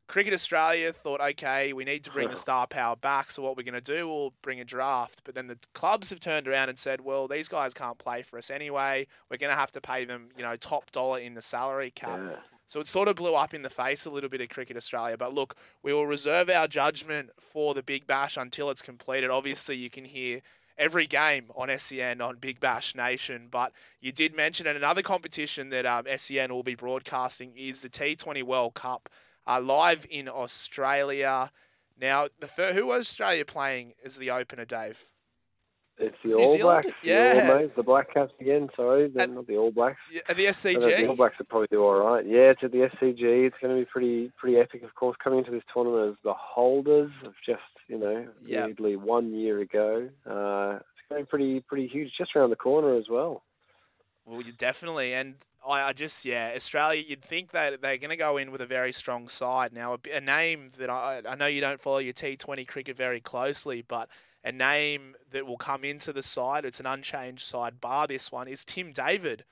Cricket 0.07 0.33
Australia 0.33 0.91
thought, 0.91 1.21
okay, 1.21 1.73
we 1.73 1.85
need 1.85 2.03
to 2.05 2.11
bring 2.11 2.31
the 2.31 2.35
star 2.47 2.65
power 2.65 2.95
back. 2.95 3.29
So 3.29 3.43
what 3.43 3.55
we're 3.55 3.63
going 3.63 3.75
to 3.75 3.81
do, 3.81 4.07
we'll 4.07 4.33
bring 4.41 4.59
a 4.59 4.65
draft. 4.65 5.21
But 5.23 5.35
then 5.35 5.45
the 5.45 5.59
clubs 5.75 6.09
have 6.09 6.19
turned 6.19 6.47
around 6.47 6.69
and 6.69 6.79
said, 6.79 7.01
well, 7.01 7.27
these 7.27 7.47
guys 7.47 7.75
can't 7.75 7.99
play 7.99 8.23
for 8.23 8.39
us 8.39 8.49
anyway. 8.49 9.05
We're 9.29 9.37
going 9.37 9.53
to 9.53 9.59
have 9.59 9.71
to 9.73 9.81
pay 9.81 10.05
them, 10.05 10.29
you 10.35 10.43
know, 10.43 10.55
top 10.55 10.91
dollar 10.91 11.19
in 11.19 11.35
the 11.35 11.43
salary 11.43 11.91
cap. 11.91 12.19
Yeah. 12.19 12.37
So 12.67 12.79
it 12.79 12.87
sort 12.87 13.07
of 13.07 13.15
blew 13.15 13.35
up 13.35 13.53
in 13.53 13.61
the 13.61 13.69
face 13.69 14.05
a 14.05 14.09
little 14.09 14.29
bit 14.29 14.41
of 14.41 14.49
Cricket 14.49 14.77
Australia. 14.77 15.17
But 15.17 15.33
look, 15.33 15.55
we 15.83 15.93
will 15.93 16.07
reserve 16.07 16.49
our 16.49 16.67
judgment 16.67 17.29
for 17.39 17.73
the 17.73 17.83
Big 17.83 18.07
Bash 18.07 18.37
until 18.37 18.69
it's 18.69 18.81
completed. 18.81 19.29
Obviously, 19.29 19.75
you 19.75 19.89
can 19.89 20.05
hear 20.05 20.41
every 20.77 21.07
game 21.07 21.51
on 21.55 21.75
SEN 21.77 22.21
on 22.21 22.37
Big 22.37 22.59
Bash 22.59 22.95
Nation. 22.95 23.47
But 23.49 23.71
you 24.01 24.11
did 24.11 24.35
mention 24.35 24.67
and 24.67 24.77
another 24.77 25.01
competition 25.01 25.69
that 25.69 25.85
um, 25.85 26.05
SEN 26.17 26.53
will 26.53 26.63
be 26.63 26.75
broadcasting 26.75 27.53
is 27.55 27.81
the 27.81 27.89
T20 27.89 28.43
World 28.43 28.73
Cup 28.73 29.09
uh, 29.47 29.61
live 29.61 30.05
in 30.09 30.27
Australia. 30.27 31.51
Now, 31.99 32.27
the 32.39 32.73
who 32.73 32.87
was 32.87 33.07
Australia 33.07 33.45
playing 33.45 33.93
as 34.03 34.17
the 34.17 34.31
opener, 34.31 34.65
Dave? 34.65 35.03
It's 35.97 36.17
the 36.23 36.29
New 36.29 36.39
All 36.39 36.51
Zealand? 36.51 36.83
Blacks, 36.83 36.97
Yeah. 37.03 37.47
the 37.53 37.55
Mates, 37.57 37.75
the 37.77 37.83
Black 37.83 38.13
Caps 38.13 38.33
again. 38.41 38.69
Sorry, 38.75 39.07
they're 39.07 39.23
And- 39.23 39.35
not 39.35 39.47
the 39.47 39.55
All 39.57 39.71
Blacks. 39.71 40.01
Yeah, 40.11 40.21
At 40.27 40.35
the 40.35 40.43
know 40.43 40.51
The 41.01 41.07
All 41.07 41.15
Blacks 41.15 41.37
will 41.39 41.45
probably 41.45 41.67
do 41.71 41.83
all 41.83 41.95
right. 41.95 42.25
Yeah, 42.25 42.51
it's 42.51 42.63
at 42.63 42.71
the 42.73 42.83
SCG. 42.83 43.45
It's 43.47 43.55
going 43.61 43.73
to 43.75 43.81
be 43.81 43.85
pretty 43.85 44.31
pretty 44.37 44.57
epic, 44.57 44.83
of 44.83 44.93
course. 44.95 45.15
Coming 45.23 45.39
into 45.39 45.51
this 45.51 45.63
tournament 45.73 46.11
as 46.11 46.23
the 46.23 46.33
holders 46.33 47.11
of 47.23 47.33
just 47.45 47.61
you 47.87 47.97
know 47.97 48.27
Yep. 48.43 48.65
weirdly 48.65 48.95
one 48.97 49.33
year 49.33 49.59
ago. 49.59 50.09
Uh, 50.29 50.79
it's 50.79 51.07
going 51.09 51.21
to 51.21 51.25
be 51.25 51.29
pretty 51.29 51.59
pretty 51.61 51.87
huge, 51.87 52.11
just 52.17 52.35
around 52.35 52.49
the 52.49 52.55
corner 52.57 52.95
as 52.95 53.07
well. 53.09 53.43
Well, 54.25 54.41
you 54.41 54.51
definitely. 54.51 55.13
And 55.13 55.35
I, 55.67 55.81
I 55.83 55.93
just, 55.93 56.25
yeah, 56.25 56.51
Australia, 56.55 57.03
you'd 57.07 57.21
think 57.21 57.51
that 57.51 57.81
they're 57.81 57.97
going 57.97 58.09
to 58.09 58.17
go 58.17 58.37
in 58.37 58.51
with 58.51 58.61
a 58.61 58.65
very 58.65 58.91
strong 58.91 59.27
side. 59.27 59.73
Now, 59.73 59.97
A 60.11 60.21
name 60.21 60.71
that 60.77 60.89
I, 60.89 61.21
I 61.27 61.35
know 61.35 61.47
you 61.47 61.61
don't 61.61 61.79
follow 61.79 61.99
your 61.99 62.13
T20 62.13 62.67
cricket 62.67 62.97
very 62.97 63.19
closely, 63.19 63.83
but 63.87 64.09
a 64.43 64.51
name 64.51 65.15
that 65.31 65.45
will 65.45 65.57
come 65.57 65.83
into 65.83 66.13
the 66.13 66.21
side, 66.21 66.65
it's 66.65 66.79
an 66.79 66.85
unchanged 66.85 67.43
side, 67.45 67.81
bar 67.81 68.07
this 68.07 68.31
one, 68.31 68.47
is 68.47 68.63
Tim 68.63 68.91
David. 68.91 69.43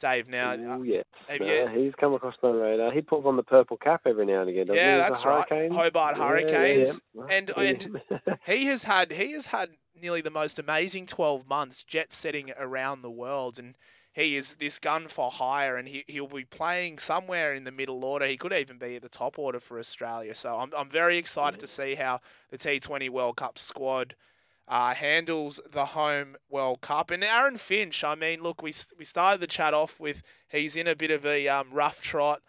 Dave, 0.00 0.28
now, 0.28 0.52
uh, 0.52 0.56
Ooh, 0.78 0.82
yes, 0.82 1.04
No, 1.28 1.46
you- 1.46 1.68
he's 1.84 1.94
come 1.94 2.14
across 2.14 2.34
my 2.42 2.50
radar. 2.50 2.90
He 2.90 3.02
puts 3.02 3.24
on 3.26 3.36
the 3.36 3.42
purple 3.42 3.76
cap 3.76 4.02
every 4.06 4.26
now 4.26 4.40
and 4.40 4.50
again. 4.50 4.66
Doesn't 4.66 4.82
Yeah, 4.82 4.96
that's 4.98 5.24
right. 5.24 5.46
Hurricanes? 5.48 5.74
Hobart 5.74 6.16
Yeah, 6.16 6.22
yeah, 6.22 6.28
Hurricanes. 6.28 7.02
yeah. 7.14 7.22
And- 7.30 7.50
and- 7.56 8.02
he 8.46 8.64
has 8.66 8.84
had 8.84 9.12
he 9.12 9.32
has 9.32 9.46
had 9.48 9.70
nearly 9.94 10.22
the 10.22 10.30
most 10.30 10.58
amazing 10.58 11.06
12 11.06 11.46
months 11.46 11.84
jet 11.84 12.12
setting 12.12 12.50
around 12.58 13.02
the 13.02 13.10
world 13.10 13.58
and 13.58 13.76
he 14.12 14.34
is 14.34 14.54
this 14.54 14.78
gun 14.78 15.06
for 15.08 15.30
hire 15.30 15.76
and 15.76 15.86
he, 15.88 16.04
he'll 16.08 16.26
be 16.26 16.44
playing 16.44 16.98
somewhere 16.98 17.52
in 17.52 17.64
the 17.64 17.70
middle 17.70 18.02
order 18.02 18.26
he 18.26 18.36
could 18.38 18.52
even 18.52 18.78
be 18.78 18.96
at 18.96 19.02
the 19.02 19.08
top 19.10 19.38
order 19.38 19.60
for 19.60 19.78
australia 19.78 20.34
so 20.34 20.56
i'm, 20.56 20.72
I'm 20.74 20.88
very 20.88 21.18
excited 21.18 21.60
to 21.60 21.66
see 21.66 21.96
how 21.96 22.20
the 22.48 22.56
t20 22.56 23.10
world 23.10 23.36
cup 23.36 23.58
squad 23.58 24.14
uh, 24.70 24.94
handles 24.94 25.60
the 25.70 25.84
home 25.84 26.36
world 26.48 26.80
cup 26.80 27.10
and 27.10 27.22
aaron 27.22 27.56
finch 27.56 28.02
i 28.04 28.14
mean 28.14 28.42
look 28.42 28.62
we, 28.62 28.72
we 28.96 29.04
started 29.04 29.40
the 29.40 29.46
chat 29.46 29.74
off 29.74 30.00
with 30.00 30.22
he's 30.48 30.76
in 30.76 30.86
a 30.86 30.96
bit 30.96 31.10
of 31.10 31.26
a 31.26 31.48
um, 31.48 31.68
rough 31.72 32.00
trot 32.00 32.40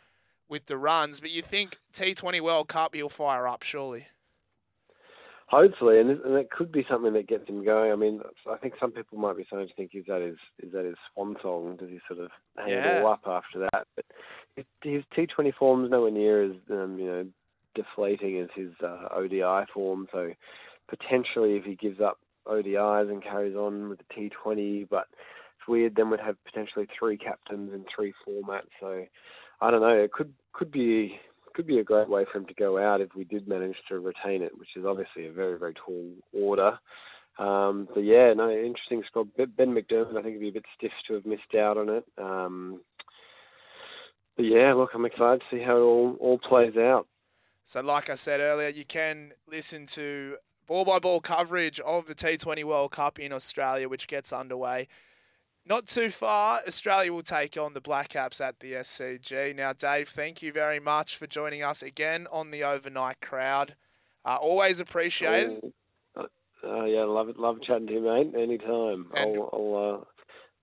with 0.48 0.68
the 0.68 0.78
runs 0.78 1.20
but 1.20 1.32
you 1.32 1.42
think 1.42 1.80
t20 1.94 2.40
world 2.40 2.68
cup 2.68 2.96
he'll 2.96 3.10
fire 3.10 3.48
up 3.48 3.64
surely 3.64 4.08
Hopefully, 5.52 6.00
and, 6.00 6.10
and 6.10 6.36
it 6.36 6.50
could 6.50 6.72
be 6.72 6.86
something 6.90 7.12
that 7.12 7.28
gets 7.28 7.50
him 7.50 7.66
going. 7.66 7.92
I 7.92 7.96
mean, 7.98 8.22
I 8.50 8.56
think 8.56 8.76
some 8.80 8.92
people 8.92 9.18
might 9.18 9.36
be 9.36 9.44
starting 9.44 9.68
to 9.68 9.74
think, 9.74 9.92
is 9.94 10.06
that 10.08 10.22
his 10.22 10.38
is 10.64 10.72
that 10.72 10.86
his 10.86 10.96
swan 11.14 11.36
song? 11.42 11.76
Does 11.76 11.90
he 11.90 12.00
sort 12.08 12.22
of 12.22 12.32
hang 12.56 12.70
it 12.70 13.04
all 13.04 13.12
up 13.12 13.24
after 13.26 13.60
that? 13.60 13.86
But 13.94 14.06
his, 14.56 14.66
his 14.82 15.04
T20 15.14 15.54
form's 15.56 15.92
nowhere 15.92 16.10
near 16.10 16.42
as 16.42 16.54
um, 16.70 16.98
you 16.98 17.06
know 17.06 17.28
deflating 17.76 18.40
as 18.40 18.48
his 18.56 18.72
uh, 18.82 19.10
ODI 19.14 19.66
form. 19.74 20.08
So 20.14 20.32
potentially, 20.92 21.56
if 21.56 21.64
he 21.64 21.76
gives 21.76 22.00
up 22.00 22.20
ODIs 22.48 23.10
and 23.10 23.24
carries 23.24 23.56
on 23.56 23.90
with 23.90 24.00
the 24.00 24.30
T20, 24.46 24.88
but 24.90 25.08
it's 25.58 25.68
weird. 25.68 25.96
Then 25.96 26.10
we'd 26.10 26.20
have 26.20 26.44
potentially 26.46 26.88
three 26.98 27.18
captains 27.18 27.72
in 27.74 27.86
three 27.96 28.14
formats. 28.28 28.70
So 28.80 29.06
I 29.62 29.72
don't 29.72 29.82
know. 29.82 29.98
It 29.98 30.12
could 30.12 30.34
could 30.54 30.72
be 30.72 31.20
could 31.54 31.68
be 31.68 31.80
a 31.80 31.84
great 31.84 32.10
way 32.10 32.26
for 32.32 32.38
him 32.38 32.46
to 32.46 32.54
go 32.54 32.78
out 32.78 33.02
if 33.02 33.10
we 33.16 33.24
did 33.24 33.48
manage 33.48 33.76
to 33.90 34.00
retain 34.00 34.42
it, 34.42 34.58
which 34.58 34.70
is 34.76 34.86
obviously 34.86 35.28
a 35.28 35.32
very, 35.32 35.58
very 35.58 35.74
tall 35.74 36.12
order. 36.34 36.80
Um, 37.38 37.88
but 37.94 38.02
yeah, 38.02 38.34
no, 38.34 38.50
interesting 38.50 39.04
squad. 39.08 39.30
Ben 39.36 39.74
McDermott, 39.74 40.18
I 40.18 40.22
think, 40.22 40.36
would 40.36 40.42
be 40.42 40.50
a 40.50 40.54
bit 40.54 40.66
stiff 40.78 40.92
to 41.08 41.16
have 41.16 41.26
missed 41.26 41.56
out 41.58 41.78
on 41.78 41.90
it. 41.90 42.06
Um, 42.18 42.82
but 44.36 44.44
yeah, 44.44 44.74
look, 44.74 44.92
I'm 44.94 45.06
excited 45.06 45.42
to 45.42 45.56
see 45.56 45.62
how 45.62 45.78
it 45.78 45.82
all, 45.82 46.18
all 46.20 46.40
plays 46.40 46.78
out. 46.78 47.08
So, 47.64 47.82
like 47.82 48.10
I 48.10 48.16
said 48.16 48.40
earlier, 48.40 48.70
you 48.70 48.86
can 48.86 49.34
listen 49.50 49.86
to 49.88 50.38
ball 50.68 50.86
by 50.86 51.00
ball 51.00 51.20
coverage 51.20 51.80
of 51.82 52.06
the 52.06 52.16
T20 52.16 52.64
World 52.64 52.92
Cup 52.92 53.20
in 53.20 53.34
Australia, 53.34 53.90
which 53.90 54.08
gets 54.08 54.32
underway. 54.32 54.88
Not 55.66 55.88
too 55.88 56.10
far, 56.10 56.62
Australia 56.68 57.14
will 57.14 57.22
take 57.22 57.56
on 57.56 57.74
the 57.74 57.82
Black 57.82 58.10
Caps 58.10 58.42
at 58.42 58.60
the 58.62 58.74
SCG. 58.74 59.56
Now, 59.56 59.74
Dave, 59.74 60.10
thank 60.10 60.42
you 60.42 60.52
very 60.52 60.80
much 60.80 61.18
for 61.18 61.28
joining 61.28 61.62
us 61.62 61.84
again 61.84 62.28
on 62.32 62.50
the 62.50 62.64
overnight 62.64 63.22
crowd. 63.22 63.76
Uh, 64.26 64.38
always 64.38 64.80
appreciated. 64.80 65.62
Uh, 66.16 66.24
uh, 66.64 66.86
yeah, 66.86 67.04
love 67.04 67.30
it. 67.30 67.38
Love 67.38 67.58
chatting 67.62 67.88
to 67.88 67.94
you, 67.94 68.02
mate. 68.02 68.34
Anytime. 68.36 69.08
And- 69.16 69.38
I'll 69.38 69.50
I'll, 69.54 70.00
uh, 70.02 70.06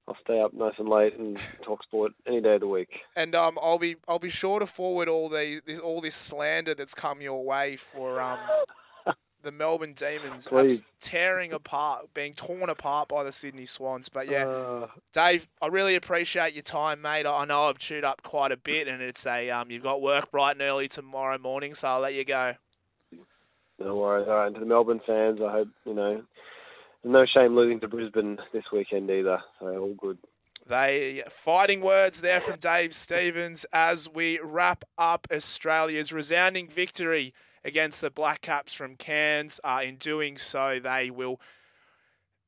I'll 0.08 0.16
stay 0.24 0.40
up 0.40 0.52
nice 0.54 0.74
and 0.78 0.88
late 0.88 1.16
and 1.16 1.38
talk 1.62 1.82
sport 1.82 2.12
any 2.26 2.40
day 2.40 2.54
of 2.54 2.60
the 2.60 2.68
week. 2.68 2.88
and 3.14 3.34
um, 3.34 3.58
I'll 3.62 3.78
be 3.78 3.96
I'll 4.08 4.18
be 4.18 4.30
sure 4.30 4.58
to 4.58 4.66
forward 4.66 5.08
all 5.08 5.28
the 5.28 5.60
this, 5.66 5.78
all 5.78 6.00
this 6.00 6.14
slander 6.16 6.74
that's 6.74 6.94
come 6.94 7.20
your 7.20 7.44
way 7.44 7.76
for 7.76 8.20
um, 8.20 8.38
the 9.48 9.52
Melbourne 9.52 9.94
Demons 9.94 10.46
abs- 10.52 10.82
tearing 11.00 11.54
apart, 11.54 12.12
being 12.12 12.34
torn 12.34 12.68
apart 12.68 13.08
by 13.08 13.24
the 13.24 13.32
Sydney 13.32 13.64
Swans. 13.64 14.10
But 14.10 14.28
yeah, 14.28 14.46
Uh, 14.46 14.88
Dave, 15.12 15.48
I 15.62 15.68
really 15.68 15.94
appreciate 15.94 16.52
your 16.52 16.62
time, 16.62 17.00
mate. 17.00 17.24
I 17.26 17.44
know 17.46 17.62
I've 17.64 17.78
chewed 17.78 18.04
up 18.04 18.22
quite 18.22 18.52
a 18.52 18.56
bit, 18.58 18.88
and 18.88 19.00
it's 19.00 19.26
a 19.26 19.48
um, 19.50 19.70
you've 19.70 19.82
got 19.82 20.02
work 20.02 20.30
bright 20.30 20.52
and 20.52 20.62
early 20.62 20.86
tomorrow 20.88 21.38
morning, 21.38 21.72
so 21.74 21.88
I'll 21.88 22.00
let 22.00 22.12
you 22.14 22.24
go. 22.24 22.54
no 23.78 23.96
worries. 23.96 24.28
All 24.28 24.34
right, 24.34 24.46
and 24.46 24.54
to 24.56 24.60
the 24.60 24.66
Melbourne 24.66 25.00
fans, 25.06 25.40
I 25.40 25.50
hope 25.50 25.68
you 25.86 25.94
know. 25.94 26.22
No 27.04 27.24
shame 27.24 27.54
losing 27.56 27.80
to 27.80 27.88
Brisbane 27.88 28.38
this 28.52 28.64
weekend 28.72 29.08
either. 29.10 29.40
So 29.60 29.66
all 29.78 29.94
good. 29.94 30.18
They 30.66 31.22
fighting 31.30 31.80
words 31.80 32.20
there 32.20 32.40
from 32.40 32.58
Dave 32.58 32.94
Stevens 32.94 33.64
as 33.72 34.08
we 34.08 34.38
wrap 34.42 34.84
up 34.98 35.26
Australia's 35.32 36.12
resounding 36.12 36.68
victory 36.68 37.32
against 37.68 38.00
the 38.00 38.10
Black 38.10 38.40
Caps 38.40 38.74
from 38.74 38.96
Cairns. 38.96 39.60
Uh, 39.62 39.82
in 39.84 39.96
doing 39.96 40.36
so, 40.36 40.80
they 40.82 41.10
will 41.10 41.40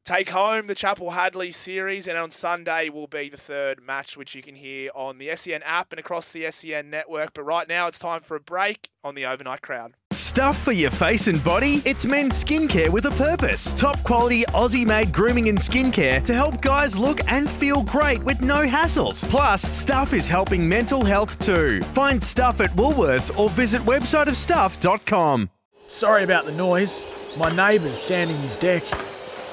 take 0.04 0.30
home 0.30 0.66
the 0.66 0.74
Chappell-Hadlee 0.74 1.54
series, 1.54 2.06
and 2.06 2.16
on 2.18 2.30
Sunday 2.30 2.88
will 2.88 3.06
be 3.06 3.28
the 3.28 3.36
third 3.36 3.82
match, 3.82 4.16
which 4.16 4.34
you 4.34 4.42
can 4.42 4.54
hear 4.54 4.90
on 4.94 5.18
the 5.18 5.34
SEN 5.36 5.62
app 5.62 5.92
and 5.92 5.98
across 5.98 6.32
the 6.32 6.50
SEN 6.50 6.90
network. 6.90 7.34
But 7.34 7.44
right 7.44 7.68
now, 7.68 7.86
it's 7.86 7.98
time 7.98 8.20
for 8.20 8.36
a 8.36 8.40
break 8.40 8.88
on 9.04 9.14
the 9.14 9.26
overnight 9.26 9.62
crowd. 9.62 9.94
Stuff 10.12 10.60
for 10.62 10.72
your 10.72 10.90
face 10.90 11.28
and 11.28 11.42
body? 11.44 11.82
It's 11.84 12.04
men's 12.04 12.42
skincare 12.44 12.88
with 12.88 13.06
a 13.06 13.10
purpose. 13.12 13.72
Top 13.74 14.02
quality 14.02 14.44
Aussie 14.46 14.86
made 14.86 15.12
grooming 15.12 15.48
and 15.48 15.58
skincare 15.58 16.22
to 16.24 16.34
help 16.34 16.60
guys 16.60 16.98
look 16.98 17.20
and 17.30 17.48
feel 17.48 17.82
great 17.84 18.22
with 18.24 18.40
no 18.40 18.66
hassles. 18.66 19.28
Plus, 19.28 19.62
Stuff 19.62 20.12
is 20.12 20.28
helping 20.28 20.68
mental 20.68 21.04
health 21.04 21.38
too. 21.38 21.80
Find 21.94 22.22
Stuff 22.22 22.60
at 22.60 22.70
Woolworths 22.70 23.36
or 23.38 23.48
visit 23.50 23.80
websiteofstuff.com. 23.82 25.50
Sorry 25.86 26.22
about 26.22 26.44
the 26.44 26.52
noise. 26.52 27.04
My 27.36 27.50
neighbour's 27.50 28.00
sanding 28.00 28.38
his 28.38 28.56
deck. 28.56 28.82